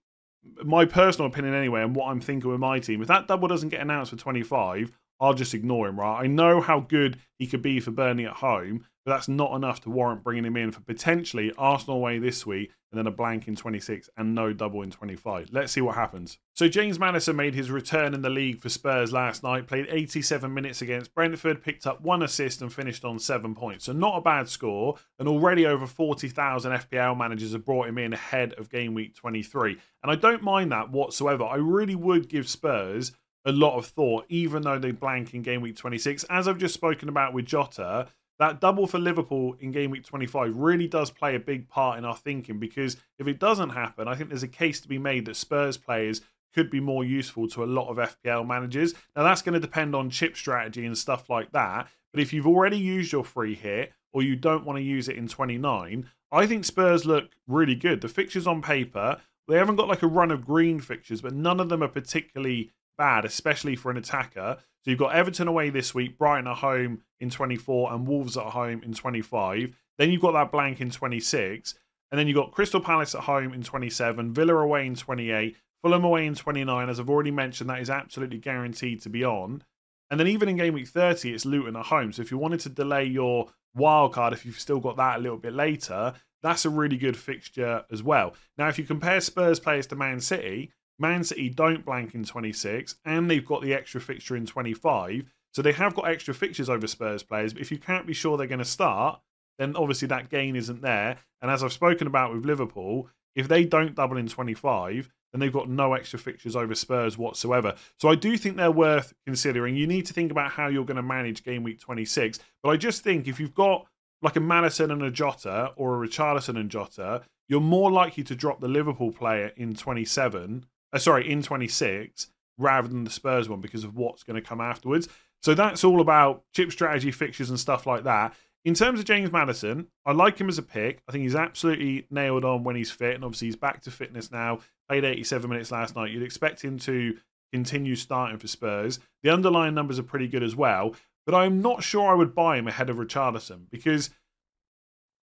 my 0.64 0.84
personal 0.84 1.28
opinion 1.28 1.54
anyway, 1.54 1.82
and 1.82 1.94
what 1.94 2.08
I'm 2.08 2.20
thinking 2.20 2.50
with 2.50 2.60
my 2.60 2.78
team, 2.78 3.02
if 3.02 3.08
that 3.08 3.28
double 3.28 3.48
doesn't 3.48 3.70
get 3.70 3.80
announced 3.80 4.10
for 4.10 4.16
25, 4.16 4.92
I'll 5.20 5.34
just 5.34 5.54
ignore 5.54 5.88
him, 5.88 5.98
right? 5.98 6.24
I 6.24 6.26
know 6.26 6.60
how 6.60 6.80
good 6.80 7.18
he 7.38 7.46
could 7.46 7.62
be 7.62 7.80
for 7.80 7.90
Burnley 7.90 8.26
at 8.26 8.34
home, 8.34 8.84
but 9.06 9.12
that's 9.12 9.28
not 9.28 9.54
enough 9.54 9.80
to 9.82 9.88
warrant 9.88 10.24
bringing 10.24 10.44
him 10.44 10.56
in 10.56 10.72
for 10.72 10.80
potentially 10.80 11.52
Arsenal 11.56 11.98
away 11.98 12.18
this 12.18 12.44
week 12.44 12.72
and 12.90 12.98
then 12.98 13.06
a 13.06 13.10
blank 13.10 13.46
in 13.46 13.54
26 13.54 14.10
and 14.16 14.34
no 14.34 14.52
double 14.52 14.82
in 14.82 14.90
25. 14.90 15.50
Let's 15.52 15.72
see 15.72 15.80
what 15.80 15.94
happens. 15.94 16.38
So 16.54 16.66
James 16.66 16.98
Maddison 16.98 17.36
made 17.36 17.54
his 17.54 17.70
return 17.70 18.14
in 18.14 18.22
the 18.22 18.30
league 18.30 18.60
for 18.60 18.68
Spurs 18.68 19.12
last 19.12 19.44
night, 19.44 19.68
played 19.68 19.86
87 19.88 20.52
minutes 20.52 20.82
against 20.82 21.14
Brentford, 21.14 21.62
picked 21.62 21.86
up 21.86 22.00
one 22.00 22.20
assist 22.20 22.62
and 22.62 22.72
finished 22.72 23.04
on 23.04 23.20
seven 23.20 23.54
points. 23.54 23.84
So 23.84 23.92
not 23.92 24.18
a 24.18 24.20
bad 24.20 24.48
score, 24.48 24.96
and 25.20 25.28
already 25.28 25.66
over 25.66 25.86
40,000 25.86 26.72
FPL 26.72 27.16
managers 27.16 27.52
have 27.52 27.64
brought 27.64 27.88
him 27.88 27.98
in 27.98 28.12
ahead 28.12 28.54
of 28.54 28.70
game 28.70 28.92
week 28.92 29.14
23. 29.14 29.78
And 30.02 30.10
I 30.10 30.16
don't 30.16 30.42
mind 30.42 30.72
that 30.72 30.90
whatsoever. 30.90 31.44
I 31.44 31.56
really 31.56 31.94
would 31.94 32.28
give 32.28 32.48
Spurs 32.48 33.12
a 33.44 33.52
lot 33.52 33.78
of 33.78 33.86
thought, 33.86 34.24
even 34.28 34.62
though 34.62 34.80
they 34.80 34.90
blank 34.90 35.32
in 35.32 35.42
game 35.42 35.60
week 35.60 35.76
26. 35.76 36.24
As 36.24 36.48
I've 36.48 36.58
just 36.58 36.74
spoken 36.74 37.08
about 37.08 37.32
with 37.32 37.46
Jota, 37.46 38.08
that 38.38 38.60
double 38.60 38.86
for 38.86 38.98
Liverpool 38.98 39.56
in 39.60 39.72
game 39.72 39.90
week 39.90 40.04
25 40.04 40.56
really 40.56 40.86
does 40.86 41.10
play 41.10 41.34
a 41.34 41.40
big 41.40 41.68
part 41.68 41.98
in 41.98 42.04
our 42.04 42.16
thinking 42.16 42.58
because 42.58 42.96
if 43.18 43.26
it 43.26 43.38
doesn't 43.38 43.70
happen, 43.70 44.08
I 44.08 44.14
think 44.14 44.28
there's 44.28 44.42
a 44.42 44.48
case 44.48 44.80
to 44.80 44.88
be 44.88 44.98
made 44.98 45.24
that 45.26 45.36
Spurs 45.36 45.76
players 45.76 46.20
could 46.54 46.70
be 46.70 46.80
more 46.80 47.04
useful 47.04 47.48
to 47.48 47.62
a 47.62 47.66
lot 47.66 47.88
of 47.88 47.96
FPL 47.96 48.46
managers. 48.46 48.94
Now, 49.14 49.22
that's 49.22 49.42
going 49.42 49.52
to 49.54 49.60
depend 49.60 49.94
on 49.94 50.10
chip 50.10 50.36
strategy 50.36 50.86
and 50.86 50.96
stuff 50.96 51.28
like 51.28 51.52
that. 51.52 51.88
But 52.12 52.22
if 52.22 52.32
you've 52.32 52.46
already 52.46 52.78
used 52.78 53.12
your 53.12 53.24
free 53.24 53.54
hit 53.54 53.92
or 54.12 54.22
you 54.22 54.36
don't 54.36 54.64
want 54.64 54.78
to 54.78 54.82
use 54.82 55.08
it 55.08 55.16
in 55.16 55.28
29, 55.28 56.08
I 56.32 56.46
think 56.46 56.64
Spurs 56.64 57.04
look 57.04 57.30
really 57.46 57.74
good. 57.74 58.00
The 58.00 58.08
fixtures 58.08 58.46
on 58.46 58.62
paper, 58.62 59.20
they 59.48 59.56
haven't 59.56 59.76
got 59.76 59.88
like 59.88 60.02
a 60.02 60.06
run 60.06 60.30
of 60.30 60.46
green 60.46 60.80
fixtures, 60.80 61.20
but 61.20 61.34
none 61.34 61.60
of 61.60 61.68
them 61.68 61.82
are 61.82 61.88
particularly 61.88 62.70
bad, 62.96 63.24
especially 63.24 63.76
for 63.76 63.90
an 63.90 63.96
attacker. 63.96 64.56
So 64.84 64.90
you've 64.90 65.00
got 65.00 65.14
Everton 65.14 65.48
away 65.48 65.70
this 65.70 65.94
week, 65.94 66.16
Brighton 66.18 66.46
at 66.46 66.58
home 66.58 67.02
in 67.20 67.30
24, 67.30 67.92
and 67.92 68.06
Wolves 68.06 68.36
at 68.36 68.44
home 68.44 68.82
in 68.82 68.94
25. 68.94 69.76
Then 69.98 70.10
you've 70.10 70.22
got 70.22 70.32
that 70.32 70.52
blank 70.52 70.80
in 70.80 70.90
26. 70.90 71.74
And 72.10 72.18
then 72.18 72.28
you've 72.28 72.36
got 72.36 72.52
Crystal 72.52 72.80
Palace 72.80 73.14
at 73.14 73.22
home 73.22 73.52
in 73.52 73.62
27, 73.62 74.32
Villa 74.32 74.54
away 74.54 74.86
in 74.86 74.94
28, 74.94 75.56
Fulham 75.82 76.04
away 76.04 76.26
in 76.26 76.34
29. 76.34 76.88
As 76.88 77.00
I've 77.00 77.10
already 77.10 77.32
mentioned, 77.32 77.68
that 77.68 77.80
is 77.80 77.90
absolutely 77.90 78.38
guaranteed 78.38 79.02
to 79.02 79.08
be 79.08 79.24
on. 79.24 79.64
And 80.10 80.20
then 80.20 80.28
even 80.28 80.48
in 80.48 80.56
game 80.56 80.74
week 80.74 80.86
30, 80.86 81.34
it's 81.34 81.44
Luton 81.44 81.74
at 81.76 81.86
home. 81.86 82.12
So 82.12 82.22
if 82.22 82.30
you 82.30 82.38
wanted 82.38 82.60
to 82.60 82.68
delay 82.68 83.04
your 83.04 83.48
wild 83.74 84.12
card, 84.12 84.32
if 84.32 84.46
you've 84.46 84.60
still 84.60 84.78
got 84.78 84.96
that 84.98 85.18
a 85.18 85.20
little 85.20 85.36
bit 85.36 85.52
later, 85.52 86.14
that's 86.42 86.64
a 86.64 86.70
really 86.70 86.96
good 86.96 87.16
fixture 87.16 87.84
as 87.90 88.04
well. 88.04 88.34
Now, 88.56 88.68
if 88.68 88.78
you 88.78 88.84
compare 88.84 89.20
Spurs 89.20 89.58
players 89.58 89.88
to 89.88 89.96
Man 89.96 90.20
City, 90.20 90.70
Man 90.98 91.24
City 91.24 91.48
don't 91.48 91.84
blank 91.84 92.14
in 92.14 92.24
26, 92.24 92.96
and 93.04 93.30
they've 93.30 93.44
got 93.44 93.62
the 93.62 93.74
extra 93.74 94.00
fixture 94.00 94.36
in 94.36 94.46
25. 94.46 95.24
So 95.52 95.62
they 95.62 95.72
have 95.72 95.94
got 95.94 96.08
extra 96.08 96.34
fixtures 96.34 96.68
over 96.68 96.86
Spurs 96.86 97.22
players. 97.22 97.52
But 97.52 97.62
if 97.62 97.70
you 97.70 97.78
can't 97.78 98.06
be 98.06 98.12
sure 98.12 98.36
they're 98.36 98.46
going 98.46 98.58
to 98.58 98.64
start, 98.64 99.20
then 99.58 99.74
obviously 99.76 100.08
that 100.08 100.28
gain 100.28 100.56
isn't 100.56 100.82
there. 100.82 101.16
And 101.40 101.50
as 101.50 101.62
I've 101.62 101.72
spoken 101.72 102.06
about 102.06 102.34
with 102.34 102.44
Liverpool, 102.44 103.08
if 103.34 103.48
they 103.48 103.64
don't 103.64 103.94
double 103.94 104.16
in 104.16 104.28
25, 104.28 105.10
then 105.32 105.40
they've 105.40 105.52
got 105.52 105.68
no 105.68 105.94
extra 105.94 106.18
fixtures 106.18 106.56
over 106.56 106.74
Spurs 106.74 107.18
whatsoever. 107.18 107.74
So 107.98 108.08
I 108.08 108.14
do 108.14 108.36
think 108.36 108.56
they're 108.56 108.70
worth 108.70 109.14
considering. 109.26 109.76
You 109.76 109.86
need 109.86 110.06
to 110.06 110.14
think 110.14 110.30
about 110.30 110.50
how 110.50 110.68
you're 110.68 110.84
going 110.84 110.96
to 110.96 111.02
manage 111.02 111.44
game 111.44 111.62
week 111.62 111.80
26. 111.80 112.38
But 112.62 112.70
I 112.70 112.76
just 112.76 113.02
think 113.02 113.28
if 113.28 113.38
you've 113.40 113.54
got 113.54 113.86
like 114.22 114.36
a 114.36 114.40
Maddison 114.40 114.90
and 114.90 115.02
a 115.02 115.10
Jota 115.10 115.72
or 115.76 116.02
a 116.02 116.08
Richarlison 116.08 116.58
and 116.58 116.70
Jota, 116.70 117.22
you're 117.48 117.60
more 117.60 117.90
likely 117.90 118.24
to 118.24 118.34
drop 118.34 118.60
the 118.60 118.68
Liverpool 118.68 119.12
player 119.12 119.52
in 119.56 119.74
27 119.74 120.64
uh, 120.96 120.98
sorry, 120.98 121.30
in 121.30 121.42
26 121.42 122.28
rather 122.58 122.88
than 122.88 123.04
the 123.04 123.10
Spurs 123.10 123.48
one 123.48 123.60
because 123.60 123.84
of 123.84 123.96
what's 123.96 124.22
going 124.22 124.40
to 124.40 124.46
come 124.46 124.60
afterwards. 124.60 125.08
So 125.42 125.54
that's 125.54 125.84
all 125.84 126.00
about 126.00 126.42
chip 126.54 126.72
strategy, 126.72 127.10
fixtures, 127.10 127.50
and 127.50 127.60
stuff 127.60 127.86
like 127.86 128.04
that. 128.04 128.34
In 128.64 128.74
terms 128.74 128.98
of 128.98 129.04
James 129.04 129.30
Maddison, 129.30 129.88
I 130.06 130.12
like 130.12 130.38
him 130.38 130.48
as 130.48 130.58
a 130.58 130.62
pick. 130.62 131.02
I 131.06 131.12
think 131.12 131.22
he's 131.22 131.36
absolutely 131.36 132.06
nailed 132.10 132.44
on 132.44 132.64
when 132.64 132.74
he's 132.74 132.90
fit, 132.90 133.14
and 133.14 133.24
obviously 133.24 133.48
he's 133.48 133.56
back 133.56 133.82
to 133.82 133.90
fitness 133.90 134.32
now. 134.32 134.60
Played 134.88 135.04
87 135.04 135.48
minutes 135.48 135.70
last 135.70 135.94
night. 135.94 136.10
You'd 136.10 136.22
expect 136.22 136.62
him 136.62 136.78
to 136.80 137.16
continue 137.52 137.94
starting 137.94 138.38
for 138.38 138.48
Spurs. 138.48 138.98
The 139.22 139.30
underlying 139.30 139.74
numbers 139.74 139.98
are 139.98 140.04
pretty 140.04 140.26
good 140.26 140.42
as 140.42 140.56
well, 140.56 140.96
but 141.26 141.34
I'm 141.34 141.60
not 141.60 141.84
sure 141.84 142.10
I 142.10 142.14
would 142.14 142.34
buy 142.34 142.56
him 142.56 142.66
ahead 142.66 142.90
of 142.90 142.96
Richarlison 142.96 143.70
because 143.70 144.10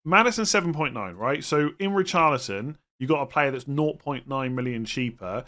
Maddison 0.04 0.44
7.9, 0.44 1.16
right? 1.18 1.42
So 1.42 1.70
in 1.78 1.90
Richarlison, 1.90 2.76
you 2.98 3.06
got 3.06 3.22
a 3.22 3.26
player 3.26 3.50
that's 3.50 3.64
0.9 3.64 4.52
million 4.52 4.84
cheaper. 4.84 5.44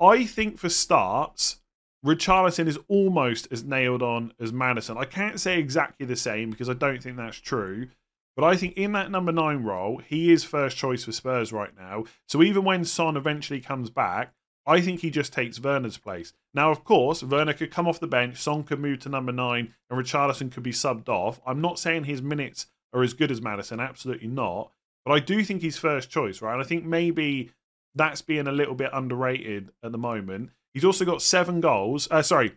I 0.00 0.24
think 0.24 0.58
for 0.58 0.68
starts, 0.68 1.60
Richarlison 2.04 2.66
is 2.66 2.78
almost 2.88 3.48
as 3.50 3.64
nailed 3.64 4.02
on 4.02 4.32
as 4.40 4.52
Maddison. 4.52 4.96
I 4.96 5.04
can't 5.04 5.38
say 5.38 5.58
exactly 5.58 6.06
the 6.06 6.16
same 6.16 6.50
because 6.50 6.70
I 6.70 6.74
don't 6.74 7.02
think 7.02 7.16
that's 7.16 7.38
true. 7.38 7.88
But 8.36 8.44
I 8.44 8.56
think 8.56 8.76
in 8.76 8.92
that 8.92 9.10
number 9.10 9.32
nine 9.32 9.64
role, 9.64 9.98
he 9.98 10.32
is 10.32 10.44
first 10.44 10.76
choice 10.76 11.04
for 11.04 11.12
Spurs 11.12 11.52
right 11.52 11.76
now. 11.76 12.04
So 12.26 12.42
even 12.42 12.64
when 12.64 12.84
Son 12.84 13.16
eventually 13.16 13.60
comes 13.60 13.90
back, 13.90 14.32
I 14.66 14.80
think 14.80 15.00
he 15.00 15.10
just 15.10 15.32
takes 15.32 15.60
Werner's 15.60 15.98
place. 15.98 16.32
Now, 16.54 16.70
of 16.70 16.84
course, 16.84 17.22
Werner 17.22 17.52
could 17.52 17.70
come 17.70 17.88
off 17.88 18.00
the 18.00 18.06
bench, 18.06 18.38
Son 18.38 18.62
could 18.62 18.78
move 18.78 19.00
to 19.00 19.08
number 19.08 19.32
nine, 19.32 19.74
and 19.90 19.98
Richarlison 19.98 20.52
could 20.52 20.62
be 20.62 20.72
subbed 20.72 21.08
off. 21.08 21.40
I'm 21.44 21.60
not 21.60 21.78
saying 21.78 22.04
his 22.04 22.22
minutes 22.22 22.66
are 22.92 23.02
as 23.02 23.14
good 23.14 23.30
as 23.30 23.42
Maddison, 23.42 23.80
absolutely 23.80 24.28
not. 24.28 24.70
But 25.04 25.12
I 25.12 25.20
do 25.20 25.42
think 25.44 25.62
he's 25.62 25.78
first 25.78 26.10
choice, 26.10 26.42
right? 26.42 26.52
And 26.52 26.62
I 26.62 26.66
think 26.66 26.84
maybe 26.84 27.50
that's 27.94 28.22
being 28.22 28.46
a 28.46 28.52
little 28.52 28.74
bit 28.74 28.90
underrated 28.92 29.70
at 29.82 29.92
the 29.92 29.98
moment. 29.98 30.50
He's 30.74 30.84
also 30.84 31.04
got 31.04 31.22
seven 31.22 31.60
goals. 31.60 32.06
Uh, 32.10 32.22
sorry, 32.22 32.52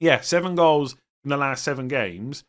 yeah, 0.00 0.20
seven 0.20 0.54
goals 0.54 0.96
in 1.24 1.30
the 1.30 1.36
last 1.36 1.64
seven 1.64 1.88
games, 1.88 2.44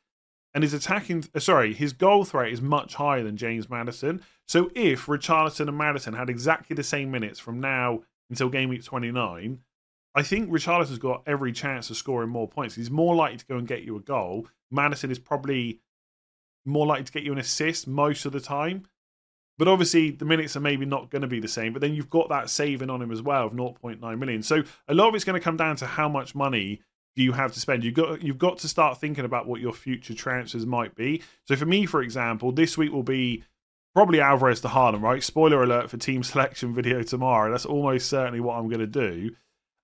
and 0.54 0.64
his 0.64 0.74
attacking. 0.74 1.26
Uh, 1.34 1.40
sorry, 1.40 1.74
his 1.74 1.94
goal 1.94 2.24
threat 2.24 2.52
is 2.52 2.62
much 2.62 2.96
higher 2.96 3.24
than 3.24 3.38
James 3.38 3.70
Maddison. 3.70 4.22
So 4.48 4.70
if 4.76 5.08
Richarlison 5.08 5.68
and 5.68 5.78
Maddison 5.78 6.14
had 6.14 6.30
exactly 6.30 6.76
the 6.76 6.84
same 6.84 7.12
minutes 7.12 7.40
from 7.40 7.60
now 7.60 8.04
until 8.30 8.50
game 8.50 8.70
week 8.70 8.84
twenty 8.84 9.12
nine, 9.12 9.60
I 10.14 10.24
think 10.24 10.50
Richarlison's 10.50 11.00
got 11.00 11.24
every 11.26 11.52
chance 11.52 11.90
of 11.90 11.98
scoring 11.98 12.30
more 12.30 12.48
points. 12.48 12.76
He's 12.76 12.92
more 12.92 13.16
likely 13.16 13.38
to 13.38 13.46
go 13.46 13.58
and 13.58 13.68
get 13.68 13.84
you 13.84 13.98
a 13.98 14.02
goal. 14.02 14.48
Maddison 14.72 15.12
is 15.12 15.20
probably 15.20 15.82
more 16.66 16.86
likely 16.86 17.06
to 17.06 17.12
get 17.12 17.24
you 17.24 17.32
an 17.32 17.38
assist 17.38 17.88
most 17.88 18.26
of 18.26 18.34
the 18.34 18.40
time. 18.40 18.86
But 19.58 19.68
obviously, 19.70 20.12
the 20.12 20.26
minutes 20.26 20.58
are 20.58 20.62
maybe 20.62 20.86
not 20.86 21.10
going 21.10 21.22
to 21.22 21.28
be 21.28 21.40
the 21.40 21.48
same. 21.48 21.72
But 21.72 21.82
then 21.82 21.94
you've 21.94 22.10
got 22.10 22.30
that 22.30 22.50
saving 22.50 22.90
on 22.90 23.02
him 23.02 23.12
as 23.12 23.22
well 23.22 23.48
of 23.48 23.54
0.9 23.54 24.20
million. 24.20 24.44
So 24.44 24.64
a 24.88 24.94
lot 24.94 25.08
of 25.08 25.16
it's 25.16 25.24
going 25.24 25.40
to 25.40 25.44
come 25.44 25.58
down 25.58 25.78
to 25.78 25.86
how 25.86 26.10
much 26.10 26.36
money 26.36 26.82
do 27.16 27.24
you 27.24 27.32
have 27.32 27.54
to 27.54 27.60
spend. 27.60 27.84
You've 27.84 27.94
got 27.94 28.22
you've 28.22 28.38
got 28.38 28.58
to 28.60 28.68
start 28.68 29.00
thinking 29.00 29.26
about 29.26 29.48
what 29.48 29.62
your 29.62 29.72
future 29.72 30.14
transfers 30.14 30.66
might 30.66 30.96
be. 30.96 31.22
So 31.48 31.56
for 31.56 31.66
me, 31.66 31.86
for 31.86 32.02
example, 32.02 32.52
this 32.52 32.78
week 32.78 32.92
will 32.92 33.04
be 33.04 33.44
probably 33.94 34.20
Alvarez 34.20 34.60
to 34.62 34.68
Haaland, 34.68 35.02
right? 35.02 35.24
Spoiler 35.24 35.64
alert 35.64 35.90
for 35.90 35.98
team 35.98 36.24
selection 36.24 36.74
video 36.74 37.02
tomorrow. 37.04 37.52
That's 37.52 37.66
almost 37.66 38.10
certainly 38.10 38.42
what 38.42 38.58
I'm 38.58 38.68
going 38.68 38.80
to 38.80 38.88
do. 38.88 39.32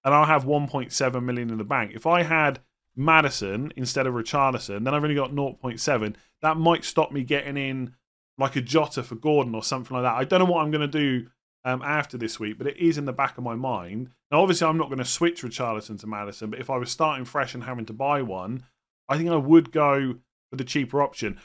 And 0.03 0.13
I'll 0.13 0.25
have 0.25 0.45
1.7 0.45 1.23
million 1.23 1.51
in 1.51 1.57
the 1.57 1.63
bank. 1.63 1.91
If 1.93 2.07
I 2.07 2.23
had 2.23 2.59
Maddison 2.95 3.71
instead 3.75 4.07
of 4.07 4.13
Richarlison, 4.13 4.83
then 4.83 4.93
I've 4.93 5.03
only 5.03 5.15
got 5.15 5.31
0.7. 5.31 6.15
That 6.41 6.57
might 6.57 6.83
stop 6.83 7.11
me 7.11 7.23
getting 7.23 7.57
in 7.57 7.93
like 8.37 8.55
a 8.55 8.61
Jota 8.61 9.03
for 9.03 9.15
Gordon 9.15 9.55
or 9.55 9.63
something 9.63 9.95
like 9.95 10.03
that. 10.03 10.15
I 10.15 10.23
don't 10.23 10.39
know 10.39 10.51
what 10.51 10.63
I'm 10.63 10.71
going 10.71 10.89
to 10.89 10.99
do 10.99 11.27
um, 11.63 11.81
after 11.81 12.17
this 12.17 12.39
week, 12.39 12.57
but 12.57 12.67
it 12.67 12.77
is 12.77 12.97
in 12.97 13.05
the 13.05 13.13
back 13.13 13.37
of 13.37 13.43
my 13.43 13.55
mind. 13.55 14.09
Now, 14.31 14.41
obviously, 14.41 14.67
I'm 14.67 14.77
not 14.77 14.87
going 14.87 14.99
to 14.99 15.05
switch 15.05 15.43
Richarlison 15.43 15.99
to 15.99 16.07
Maddison, 16.07 16.49
but 16.49 16.59
if 16.59 16.69
I 16.69 16.77
was 16.77 16.91
starting 16.91 17.25
fresh 17.25 17.53
and 17.53 17.63
having 17.63 17.85
to 17.85 17.93
buy 17.93 18.21
one, 18.21 18.63
I 19.07 19.17
think 19.17 19.29
I 19.29 19.35
would 19.35 19.71
go 19.71 20.15
for 20.49 20.55
the 20.55 20.63
cheaper 20.63 21.01
option. 21.01 21.37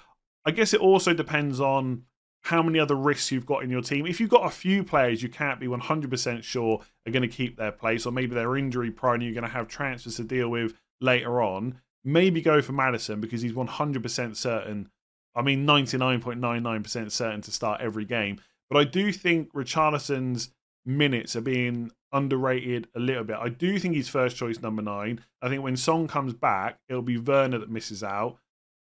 I 0.45 0.53
guess 0.53 0.73
it 0.73 0.81
also 0.81 1.13
depends 1.13 1.61
on 1.61 2.05
how 2.43 2.63
many 2.63 2.79
other 2.79 2.95
risks 2.95 3.33
you've 3.33 3.45
got 3.45 3.65
in 3.65 3.71
your 3.71 3.83
team. 3.83 4.07
If 4.07 4.21
you've 4.21 4.31
got 4.31 4.47
a 4.47 4.51
few 4.51 4.85
players 4.85 5.21
you 5.21 5.29
can't 5.29 5.59
be 5.59 5.67
100% 5.67 6.45
sure 6.45 6.81
are 7.05 7.13
going 7.13 7.23
to 7.23 7.29
keep 7.29 7.57
their 7.57 7.73
place, 7.73 8.07
or 8.07 8.13
maybe 8.13 8.35
they're 8.35 8.57
injury 8.57 8.93
prone, 8.93 9.15
and 9.15 9.25
you're 9.25 9.35
going 9.35 9.43
to 9.43 9.51
have 9.51 9.67
transfers 9.67 10.17
to 10.17 10.25
deal 10.25 10.49
with 10.49 10.73
later 11.01 11.41
on, 11.41 11.81
maybe 12.05 12.41
go 12.41 12.63
for 12.63 12.73
Maddison 12.73 13.21
because 13.21 13.43
he's 13.43 13.53
100% 13.53 14.37
certain. 14.37 14.91
I 15.35 15.43
mean, 15.43 15.67
99.99% 15.67 17.11
certain 17.11 17.43
to 17.43 17.51
start 17.51 17.81
every 17.81 18.05
game. 18.05 18.41
But 18.71 18.79
I 18.79 18.85
do 18.85 19.13
think 19.13 19.53
Richarlison's 19.53 20.51
minutes 20.85 21.37
are 21.37 21.41
being 21.43 21.91
underrated 22.13 22.89
a 22.95 23.01
little 23.01 23.25
bit. 23.25 23.37
I 23.39 23.49
do 23.49 23.79
think 23.79 23.95
he's 23.95 24.09
first 24.09 24.37
choice 24.37 24.61
number 24.61 24.83
nine. 24.83 25.21
I 25.43 25.49
think 25.49 25.63
when 25.63 25.77
Son 25.77 26.09
comes 26.09 26.33
back, 26.33 26.79
it'll 26.89 27.03
be 27.03 27.19
Werner 27.19 27.59
that 27.59 27.71
misses 27.71 28.03
out 28.03 28.39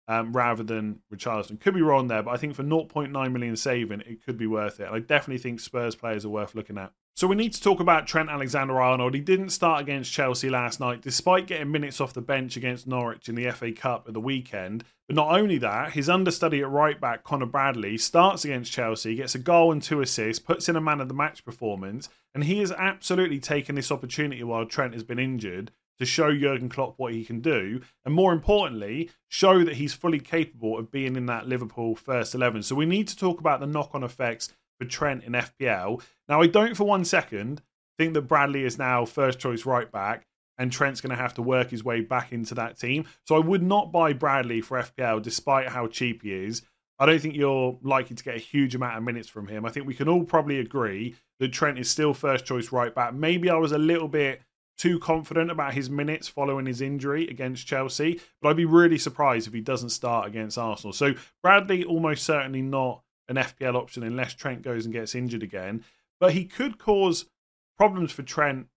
um, 0.09 0.33
rather 0.33 0.63
than 0.63 1.01
Richarlison. 1.13 1.61
Could 1.61 1.75
be 1.75 1.83
wrong 1.83 2.09
there, 2.09 2.23
but 2.23 2.33
I 2.33 2.37
think 2.37 2.55
for 2.55 2.63
0.9 2.63 3.33
million 3.33 3.57
saving, 3.57 4.03
it 4.03 4.25
could 4.25 4.39
be 4.39 4.47
worth 4.47 4.81
it. 4.81 4.87
And 4.87 4.95
I 4.95 5.01
definitely 5.01 5.39
think 5.39 5.61
Spurs 5.61 5.95
players 5.95 6.25
are 6.25 6.31
worth 6.31 6.55
looking 6.55 6.79
at. 6.79 6.93
So 7.17 7.27
we 7.27 7.35
need 7.35 7.55
to 7.55 7.63
talk 7.63 7.81
about 7.81 8.07
Trent 8.07 8.29
Alexander-Arnold. 8.29 9.15
He 9.15 9.21
didn't 9.21 9.49
start 9.49 9.81
against 9.81 10.13
Chelsea 10.13 10.51
last 10.51 10.81
night, 10.81 11.01
despite 11.01 11.47
getting 11.47 11.73
minutes 11.73 11.99
off 11.99 12.13
the 12.13 12.21
bench 12.21 12.59
against 12.59 12.87
Norwich 12.87 13.31
in 13.31 13.35
the 13.35 13.51
FA 13.53 13.73
Cup 13.73 14.07
at 14.07 14.13
the 14.13 14.21
weekend. 14.21 14.85
But 15.09 15.17
not 15.17 15.35
only 15.35 15.57
that, 15.57 15.93
his 15.93 16.11
understudy 16.11 16.61
at 16.61 16.69
right 16.69 17.01
back, 17.01 17.25
Connor 17.25 17.47
Bradley, 17.47 17.97
starts 17.97 18.45
against 18.45 18.71
Chelsea, 18.71 19.15
gets 19.15 19.35
a 19.35 19.39
goal 19.39 19.73
and 19.73 19.83
two 19.83 20.03
assists, 20.03 20.45
puts 20.45 20.69
in 20.69 20.77
a 20.77 20.81
man 20.83 21.01
of 21.01 21.09
the 21.09 21.15
match 21.15 21.43
performance, 21.43 22.11
and 22.35 22.45
he 22.45 22.59
has 22.59 22.71
absolutely 22.71 23.41
taken 23.41 23.77
this 23.77 23.91
opportunity 23.91 24.45
while 24.45 24.67
Trent 24.67 24.93
has 24.93 25.03
been 25.03 25.19
injured 25.19 25.71
to 25.99 26.05
show 26.05 26.37
Jurgen 26.37 26.69
Klopp 26.69 26.99
what 26.99 27.15
he 27.15 27.25
can 27.25 27.41
do, 27.41 27.81
and 28.05 28.13
more 28.13 28.35
importantly, 28.35 29.11
show 29.29 29.65
that 29.65 29.77
he's 29.77 29.95
fully 29.95 30.21
capable 30.21 30.79
of 30.79 30.91
being 30.91 31.17
in 31.17 31.25
that 31.25 31.49
Liverpool 31.49 31.97
first 31.97 32.35
11. 32.35 32.65
So 32.65 32.75
we 32.75 32.85
need 32.85 33.09
to 33.09 33.17
talk 33.17 33.41
about 33.41 33.61
the 33.61 33.67
knock 33.67 33.95
on 33.95 34.05
effects 34.05 34.53
for 34.78 34.87
Trent 34.87 35.25
in 35.25 35.33
FPL. 35.33 36.02
Now, 36.28 36.40
I 36.40 36.47
don't 36.47 36.76
for 36.76 36.85
one 36.85 37.04
second 37.04 37.62
think 37.99 38.14
that 38.14 38.23
Bradley 38.23 38.64
is 38.64 38.78
now 38.78 39.04
first 39.04 39.38
choice 39.38 39.64
right 39.64 39.90
back 39.90 40.26
and 40.59 40.73
Trent's 40.73 41.00
going 41.00 41.11
to 41.11 41.23
have 41.23 41.35
to 41.35 41.42
work 41.42 41.71
his 41.71 41.85
way 41.85 42.00
back 42.00 42.33
into 42.33 42.54
that 42.54 42.78
team. 42.78 43.04
So 43.26 43.37
I 43.37 43.40
would 43.40 43.62
not 43.62 43.92
buy 43.92 44.12
Bradley 44.12 44.61
for 44.61 44.83
FPL 44.83 45.23
despite 45.23 45.68
how 45.68 45.87
cheap 45.87 46.23
he 46.23 46.33
is. 46.33 46.62
I 46.99 47.04
don't 47.04 47.21
think 47.21 47.37
you're 47.37 47.78
likely 47.83 48.16
to 48.16 48.25
get 48.25 48.37
a 48.37 48.40
huge 48.40 48.75
amount 48.75 48.97
of 48.97 49.02
minutes 49.02 49.28
from 49.28 49.49
him. 49.49 49.66
I 49.66 49.71
think 49.71 49.87
we 49.87 49.95
can 49.95 50.09
all 50.09 50.25
probably 50.25 50.61
agree 50.61 51.14
that 51.40 51.52
Trent 51.52 51.78
is 51.78 51.90
still 51.90 52.14
first 52.14 52.47
choice 52.47 52.73
right 52.73 52.95
back. 52.95 53.12
Maybe 53.12 53.50
I 53.50 53.56
was 53.56 53.73
a 53.73 53.78
little 53.78 54.09
bit 54.09 54.40
too 54.78 54.99
confident 54.99 55.50
about 55.50 55.75
his 55.75 55.90
minutes 55.90 56.28
following 56.28 56.66
his 56.66 56.80
injury 56.80 57.28
against 57.28 57.66
Chelsea, 57.66 58.21
but 58.40 58.50
I'd 58.50 58.56
be 58.56 58.64
really 58.64 58.99
surprised 58.99 59.47
if 59.47 59.54
he 59.54 59.61
doesn't 59.61 59.90
start 59.90 60.26
against 60.26 60.59
Arsenal. 60.59 60.92
So 60.92 61.14
Bradley 61.42 61.85
almost 61.85 62.25
certainly 62.25 62.62
not 62.62 63.02
an 63.28 63.37
FPL 63.37 63.75
option 63.75 64.02
unless 64.02 64.35
Trent 64.35 64.62
goes 64.62 64.85
and 64.85 64.92
gets 64.92 65.14
injured 65.14 65.42
again. 65.42 65.85
But 66.21 66.33
he 66.33 66.45
could 66.45 66.78
cause 66.78 67.26
problems 67.76 68.12
for 68.12 68.23
Trent 68.23 68.68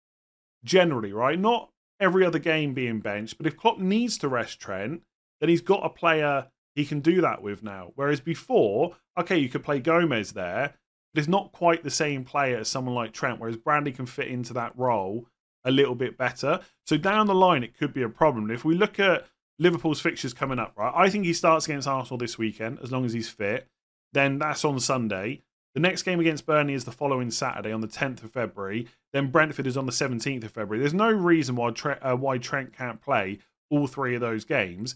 generally, 0.63 1.13
right? 1.13 1.39
Not 1.39 1.69
every 1.99 2.25
other 2.25 2.39
game 2.39 2.73
being 2.73 2.99
benched, 2.99 3.37
but 3.37 3.47
if 3.47 3.57
Klopp 3.57 3.79
needs 3.79 4.17
to 4.19 4.27
rest 4.27 4.59
Trent, 4.59 5.01
then 5.39 5.49
he's 5.49 5.61
got 5.61 5.85
a 5.85 5.89
player 5.89 6.47
he 6.75 6.85
can 6.85 6.99
do 6.99 7.21
that 7.21 7.41
with 7.41 7.63
now. 7.63 7.91
Whereas 7.95 8.19
before, 8.19 8.95
okay, 9.17 9.37
you 9.37 9.49
could 9.49 9.63
play 9.63 9.79
Gomez 9.79 10.31
there, 10.31 10.73
but 11.13 11.19
it's 11.19 11.27
not 11.27 11.51
quite 11.51 11.83
the 11.83 11.89
same 11.89 12.23
player 12.23 12.57
as 12.57 12.67
someone 12.67 12.95
like 12.95 13.13
Trent, 13.13 13.39
whereas 13.39 13.57
Bradley 13.57 13.91
can 13.91 14.05
fit 14.05 14.27
into 14.27 14.53
that 14.53 14.77
role 14.77 15.27
a 15.65 15.71
little 15.71 15.95
bit 15.95 16.17
better. 16.17 16.59
So 16.85 16.97
down 16.97 17.27
the 17.27 17.35
line, 17.35 17.63
it 17.63 17.77
could 17.77 17.93
be 17.93 18.03
a 18.03 18.09
problem. 18.09 18.49
If 18.49 18.63
we 18.63 18.75
look 18.75 18.99
at 18.99 19.27
Liverpool's 19.57 19.99
fixtures 19.99 20.33
coming 20.33 20.59
up, 20.59 20.73
right, 20.77 20.93
I 20.95 21.09
think 21.09 21.25
he 21.25 21.33
starts 21.33 21.65
against 21.65 21.87
Arsenal 21.87 22.17
this 22.17 22.37
weekend 22.37 22.79
as 22.81 22.91
long 22.91 23.05
as 23.05 23.13
he's 23.13 23.29
fit. 23.29 23.67
Then 24.13 24.39
that's 24.39 24.65
on 24.65 24.79
Sunday. 24.79 25.41
The 25.75 25.79
next 25.79 26.03
game 26.03 26.19
against 26.19 26.45
Burnley 26.45 26.73
is 26.73 26.85
the 26.85 26.91
following 26.91 27.29
Saturday 27.29 27.71
on 27.71 27.81
the 27.81 27.87
10th 27.87 28.23
of 28.23 28.31
February. 28.31 28.87
Then 29.13 29.29
Brentford 29.29 29.67
is 29.67 29.77
on 29.77 29.85
the 29.85 29.91
17th 29.91 30.43
of 30.43 30.51
February. 30.51 30.79
There's 30.79 30.93
no 30.93 31.11
reason 31.11 31.55
why, 31.55 31.71
Trent, 31.71 31.99
uh, 32.01 32.15
why 32.15 32.37
Trent 32.37 32.73
can't 32.73 33.01
play 33.01 33.39
all 33.69 33.87
three 33.87 34.15
of 34.15 34.21
those 34.21 34.45
games. 34.45 34.95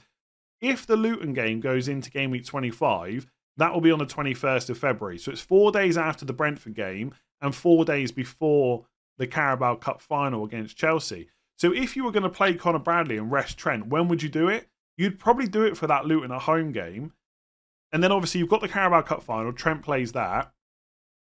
If 0.61 0.87
the 0.87 0.95
Luton 0.95 1.33
game 1.33 1.59
goes 1.59 1.87
into 1.87 2.09
game 2.09 2.31
week 2.31 2.45
25, 2.45 3.27
that 3.57 3.73
will 3.73 3.81
be 3.81 3.91
on 3.91 3.99
the 3.99 4.05
21st 4.05 4.71
of 4.71 4.77
February. 4.77 5.19
So 5.19 5.31
it's 5.31 5.41
four 5.41 5.71
days 5.71 5.97
after 5.97 6.25
the 6.25 6.33
Brentford 6.33 6.73
game 6.73 7.13
and 7.41 7.53
four 7.53 7.85
days 7.85 8.11
before 8.11 8.85
the 9.17 9.27
Carabao 9.27 9.75
Cup 9.75 10.01
final 10.01 10.43
against 10.43 10.77
Chelsea. 10.77 11.27
So 11.57 11.71
if 11.71 11.95
you 11.95 12.03
were 12.03 12.11
going 12.11 12.23
to 12.23 12.29
play 12.29 12.55
Connor 12.55 12.79
Bradley 12.79 13.17
and 13.17 13.31
rest 13.31 13.57
Trent, 13.57 13.87
when 13.87 14.07
would 14.07 14.23
you 14.23 14.29
do 14.29 14.47
it? 14.47 14.69
You'd 14.97 15.19
probably 15.19 15.47
do 15.47 15.63
it 15.63 15.77
for 15.77 15.87
that 15.87 16.05
Luton 16.05 16.31
at 16.31 16.41
home 16.41 16.71
game. 16.71 17.13
And 17.93 18.03
then 18.03 18.11
obviously 18.11 18.39
you've 18.39 18.49
got 18.49 18.61
the 18.61 18.67
Carabao 18.67 19.03
Cup 19.03 19.23
final. 19.23 19.53
Trent 19.53 19.83
plays 19.83 20.11
that. 20.11 20.51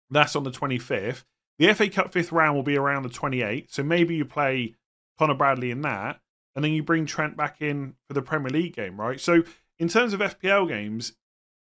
That's 0.09 0.35
on 0.35 0.43
the 0.43 0.51
25th. 0.51 1.25
The 1.59 1.73
FA 1.73 1.89
Cup 1.89 2.11
fifth 2.11 2.31
round 2.31 2.55
will 2.55 2.63
be 2.63 2.77
around 2.77 3.03
the 3.03 3.09
28th. 3.09 3.71
So 3.71 3.83
maybe 3.83 4.15
you 4.15 4.25
play 4.25 4.75
Connor 5.19 5.35
Bradley 5.35 5.69
in 5.69 5.81
that. 5.81 6.21
And 6.55 6.65
then 6.65 6.71
you 6.71 6.81
bring 6.81 7.05
Trent 7.05 7.37
back 7.37 7.61
in 7.61 7.95
for 8.07 8.13
the 8.13 8.21
Premier 8.21 8.49
League 8.49 8.75
game, 8.75 8.99
right? 8.99 9.19
So 9.19 9.43
in 9.77 9.87
terms 9.87 10.13
of 10.13 10.21
FPL 10.21 10.67
games, 10.67 11.13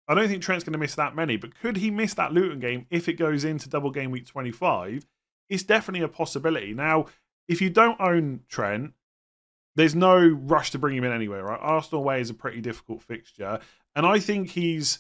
I 0.08 0.14
don't 0.14 0.28
think 0.28 0.44
Trent's 0.44 0.64
going 0.64 0.74
to 0.74 0.80
miss 0.80 0.96
that 0.96 1.16
many. 1.16 1.38
But 1.38 1.60
could 1.60 1.78
he 1.78 1.90
miss 1.90 2.14
that 2.14 2.34
Luton 2.34 2.60
game 2.60 2.86
if 2.90 3.10
it 3.10 3.14
goes 3.14 3.44
into 3.44 3.70
double 3.70 3.92
game 3.92 4.12
week 4.12 4.28
25? 4.28 5.06
It's 5.50 5.64
definitely 5.64 6.06
a 6.06 6.10
possibility. 6.10 6.74
Now, 6.74 7.06
if 7.48 7.62
you 7.62 7.70
don't 7.70 8.00
own 8.00 8.42
Trent, 8.50 8.94
there's 9.78 9.96
no 9.96 10.18
rush 10.18 10.72
to 10.72 10.80
bring 10.80 10.98
him 10.98 11.04
in 11.04 11.12
anyway, 11.12 11.38
right? 11.38 11.60
Arsenal 11.62 12.02
away 12.02 12.20
is 12.20 12.32
a 12.32 12.34
pretty 12.34 12.62
difficult 12.62 13.04
fixture. 13.04 13.60
And 13.96 14.06
I 14.06 14.20
think 14.20 14.50
he's 14.50 15.00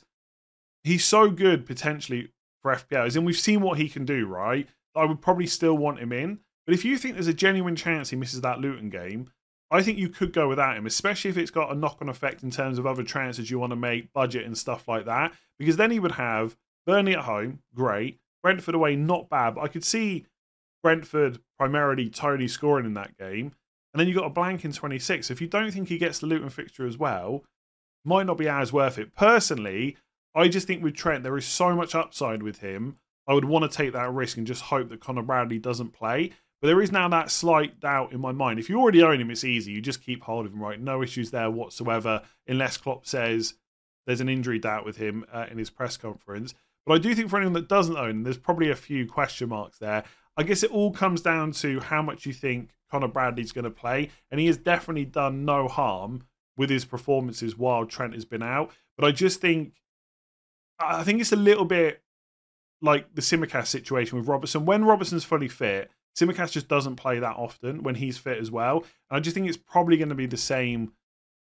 he's 0.83 1.03
so 1.03 1.29
good 1.29 1.65
potentially 1.65 2.31
for 2.61 2.73
FPLs, 2.73 3.17
and 3.17 3.25
we've 3.25 3.37
seen 3.37 3.61
what 3.61 3.79
he 3.79 3.89
can 3.89 4.05
do, 4.05 4.25
right? 4.25 4.67
I 4.95 5.05
would 5.05 5.21
probably 5.21 5.47
still 5.47 5.77
want 5.77 5.99
him 5.99 6.13
in. 6.13 6.39
But 6.65 6.75
if 6.75 6.85
you 6.85 6.97
think 6.97 7.15
there's 7.15 7.27
a 7.27 7.33
genuine 7.33 7.75
chance 7.75 8.09
he 8.09 8.15
misses 8.15 8.41
that 8.41 8.59
Luton 8.59 8.89
game, 8.89 9.31
I 9.71 9.81
think 9.81 9.97
you 9.97 10.09
could 10.09 10.31
go 10.31 10.47
without 10.47 10.77
him, 10.77 10.85
especially 10.85 11.29
if 11.29 11.37
it's 11.37 11.51
got 11.51 11.71
a 11.71 11.75
knock 11.75 11.97
on 12.01 12.09
effect 12.09 12.43
in 12.43 12.51
terms 12.51 12.77
of 12.77 12.85
other 12.85 13.03
transfers 13.03 13.49
you 13.49 13.59
want 13.59 13.71
to 13.71 13.77
make, 13.77 14.13
budget 14.13 14.45
and 14.45 14.57
stuff 14.57 14.87
like 14.87 15.05
that. 15.05 15.33
Because 15.59 15.77
then 15.77 15.91
he 15.91 15.99
would 15.99 16.13
have 16.13 16.55
Burnley 16.85 17.15
at 17.15 17.23
home, 17.23 17.59
great. 17.73 18.19
Brentford 18.43 18.75
away, 18.75 18.95
not 18.95 19.29
bad. 19.29 19.55
But 19.55 19.61
I 19.61 19.67
could 19.67 19.83
see 19.83 20.25
Brentford 20.83 21.39
primarily 21.57 22.09
Toney 22.09 22.47
scoring 22.47 22.85
in 22.85 22.93
that 22.93 23.17
game. 23.17 23.53
And 23.93 23.99
then 23.99 24.07
you've 24.07 24.17
got 24.17 24.27
a 24.27 24.31
blank 24.31 24.65
in 24.65 24.71
26. 24.71 25.31
If 25.31 25.41
you 25.41 25.47
don't 25.47 25.71
think 25.71 25.87
he 25.87 25.97
gets 25.97 26.19
the 26.19 26.27
Luton 26.27 26.49
fixture 26.49 26.85
as 26.85 26.97
well, 26.97 27.43
might 28.03 28.25
not 28.25 28.37
be 28.37 28.47
as 28.47 28.71
worth 28.71 28.97
it. 28.97 29.15
Personally, 29.15 29.97
I 30.35 30.47
just 30.47 30.67
think 30.67 30.83
with 30.83 30.95
Trent, 30.95 31.23
there 31.23 31.37
is 31.37 31.45
so 31.45 31.75
much 31.75 31.95
upside 31.95 32.43
with 32.43 32.59
him. 32.59 32.97
I 33.27 33.33
would 33.33 33.45
want 33.45 33.69
to 33.69 33.75
take 33.75 33.93
that 33.93 34.13
risk 34.13 34.37
and 34.37 34.47
just 34.47 34.63
hope 34.63 34.89
that 34.89 35.01
Connor 35.01 35.23
Bradley 35.23 35.59
doesn't 35.59 35.93
play. 35.93 36.31
But 36.61 36.69
there 36.69 36.81
is 36.81 36.91
now 36.91 37.07
that 37.09 37.29
slight 37.29 37.79
doubt 37.79 38.13
in 38.13 38.21
my 38.21 38.31
mind. 38.31 38.59
If 38.59 38.69
you 38.69 38.79
already 38.79 39.03
own 39.03 39.21
him, 39.21 39.29
it's 39.29 39.43
easy. 39.43 39.71
You 39.71 39.81
just 39.81 40.01
keep 40.01 40.23
hold 40.23 40.45
of 40.45 40.53
him, 40.53 40.61
right? 40.61 40.79
No 40.79 41.03
issues 41.03 41.29
there 41.29 41.51
whatsoever, 41.51 42.21
unless 42.47 42.77
Klopp 42.77 43.05
says 43.05 43.55
there's 44.05 44.21
an 44.21 44.29
injury 44.29 44.57
doubt 44.57 44.85
with 44.85 44.97
him 44.97 45.25
uh, 45.31 45.45
in 45.51 45.57
his 45.57 45.69
press 45.69 45.97
conference. 45.97 46.55
But 46.85 46.93
I 46.93 46.97
do 46.99 47.13
think 47.13 47.29
for 47.29 47.37
anyone 47.37 47.53
that 47.53 47.67
doesn't 47.67 47.97
own 47.97 48.09
him, 48.09 48.23
there's 48.23 48.37
probably 48.37 48.71
a 48.71 48.75
few 48.75 49.05
question 49.05 49.49
marks 49.49 49.77
there. 49.77 50.03
I 50.37 50.43
guess 50.43 50.63
it 50.63 50.71
all 50.71 50.91
comes 50.91 51.21
down 51.21 51.51
to 51.53 51.79
how 51.79 52.01
much 52.01 52.25
you 52.25 52.33
think 52.33 52.69
Connor 52.89 53.07
Bradley's 53.07 53.51
going 53.51 53.65
to 53.65 53.71
play. 53.71 54.09
And 54.31 54.39
he 54.39 54.47
has 54.47 54.57
definitely 54.57 55.05
done 55.05 55.45
no 55.45 55.67
harm 55.67 56.23
with 56.55 56.69
his 56.69 56.85
performances 56.85 57.57
while 57.57 57.85
Trent 57.85 58.13
has 58.13 58.25
been 58.25 58.43
out. 58.43 58.71
But 58.97 59.05
I 59.05 59.11
just 59.11 59.41
think 59.41 59.73
I 60.79 61.03
think 61.03 61.21
it's 61.21 61.31
a 61.31 61.37
little 61.37 61.65
bit 61.65 62.01
like 62.81 63.13
the 63.15 63.21
Tsimikas 63.21 63.67
situation 63.67 64.17
with 64.17 64.27
Robertson. 64.27 64.65
When 64.65 64.85
Robertson's 64.85 65.23
fully 65.23 65.47
fit, 65.47 65.89
Tsimikas 66.17 66.51
just 66.51 66.67
doesn't 66.67 66.95
play 66.95 67.19
that 67.19 67.35
often 67.35 67.83
when 67.83 67.95
he's 67.95 68.17
fit 68.17 68.37
as 68.37 68.51
well. 68.51 68.83
And 69.09 69.17
I 69.17 69.19
just 69.19 69.33
think 69.33 69.47
it's 69.47 69.57
probably 69.57 69.97
going 69.97 70.09
to 70.09 70.15
be 70.15 70.27
the 70.27 70.37
same 70.37 70.93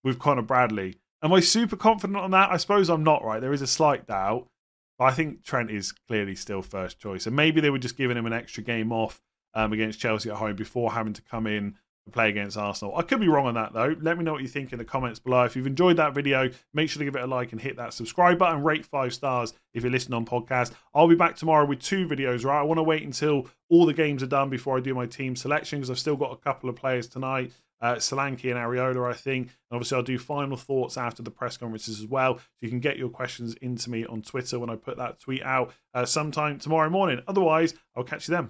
with 0.03 0.19
Connor 0.19 0.41
Bradley. 0.41 0.95
Am 1.21 1.33
I 1.33 1.41
super 1.41 1.75
confident 1.75 2.17
on 2.17 2.31
that? 2.31 2.51
I 2.51 2.57
suppose 2.57 2.89
I'm 2.89 3.03
not, 3.03 3.23
right? 3.23 3.41
There 3.41 3.53
is 3.53 3.61
a 3.61 3.67
slight 3.67 4.07
doubt. 4.07 4.47
But 4.97 5.05
I 5.05 5.11
think 5.11 5.43
Trent 5.43 5.71
is 5.71 5.91
clearly 5.91 6.35
still 6.35 6.61
first 6.61 6.99
choice. 6.99 7.25
And 7.25 7.35
maybe 7.35 7.61
they 7.61 7.69
were 7.69 7.79
just 7.79 7.97
giving 7.97 8.17
him 8.17 8.25
an 8.25 8.33
extra 8.33 8.63
game 8.63 8.91
off 8.91 9.21
um, 9.53 9.73
against 9.73 9.99
Chelsea 9.99 10.29
at 10.29 10.37
home 10.37 10.55
before 10.55 10.91
having 10.91 11.13
to 11.13 11.21
come 11.21 11.47
in 11.47 11.75
play 12.09 12.29
against 12.29 12.57
Arsenal. 12.57 12.95
I 12.95 13.03
could 13.03 13.19
be 13.19 13.27
wrong 13.27 13.47
on 13.47 13.53
that 13.55 13.73
though. 13.73 13.95
Let 14.01 14.17
me 14.17 14.23
know 14.23 14.33
what 14.33 14.41
you 14.41 14.47
think 14.47 14.71
in 14.71 14.79
the 14.79 14.85
comments 14.85 15.19
below. 15.19 15.43
If 15.43 15.55
you've 15.55 15.67
enjoyed 15.67 15.97
that 15.97 16.13
video, 16.13 16.49
make 16.73 16.89
sure 16.89 16.99
to 16.99 17.05
give 17.05 17.15
it 17.15 17.23
a 17.23 17.27
like 17.27 17.51
and 17.51 17.61
hit 17.61 17.77
that 17.77 17.93
subscribe 17.93 18.37
button. 18.37 18.63
Rate 18.63 18.85
five 18.85 19.13
stars 19.13 19.53
if 19.73 19.83
you're 19.83 19.91
listening 19.91 20.15
on 20.15 20.25
podcast. 20.25 20.71
I'll 20.93 21.07
be 21.07 21.15
back 21.15 21.35
tomorrow 21.35 21.65
with 21.65 21.79
two 21.79 22.07
videos. 22.07 22.45
Right, 22.45 22.59
I 22.59 22.63
want 22.63 22.77
to 22.79 22.83
wait 22.83 23.03
until 23.03 23.47
all 23.69 23.85
the 23.85 23.93
games 23.93 24.23
are 24.23 24.27
done 24.27 24.49
before 24.49 24.77
I 24.77 24.81
do 24.81 24.93
my 24.93 25.05
team 25.05 25.35
selection 25.35 25.79
because 25.79 25.89
I've 25.89 25.99
still 25.99 26.17
got 26.17 26.31
a 26.31 26.37
couple 26.37 26.69
of 26.69 26.75
players 26.75 27.07
tonight. 27.07 27.51
Uh, 27.81 27.95
Solanke 27.95 28.51
and 28.51 28.59
Areola, 28.59 29.09
I 29.09 29.13
think. 29.13 29.47
And 29.47 29.77
obviously, 29.77 29.95
I'll 29.95 30.03
do 30.03 30.19
final 30.19 30.57
thoughts 30.57 30.97
after 30.97 31.23
the 31.23 31.31
press 31.31 31.55
conferences 31.55 32.01
as 32.01 32.07
well. 32.07 32.37
So 32.37 32.43
you 32.59 32.69
can 32.69 32.81
get 32.81 32.97
your 32.97 33.07
questions 33.07 33.53
into 33.61 33.89
me 33.89 34.05
on 34.05 34.21
Twitter 34.21 34.59
when 34.59 34.69
I 34.69 34.75
put 34.75 34.97
that 34.97 35.21
tweet 35.21 35.43
out 35.43 35.71
uh, 35.93 36.05
sometime 36.05 36.59
tomorrow 36.59 36.89
morning. 36.89 37.21
Otherwise, 37.25 37.75
I'll 37.95 38.03
catch 38.03 38.27
you 38.27 38.35
then. 38.35 38.49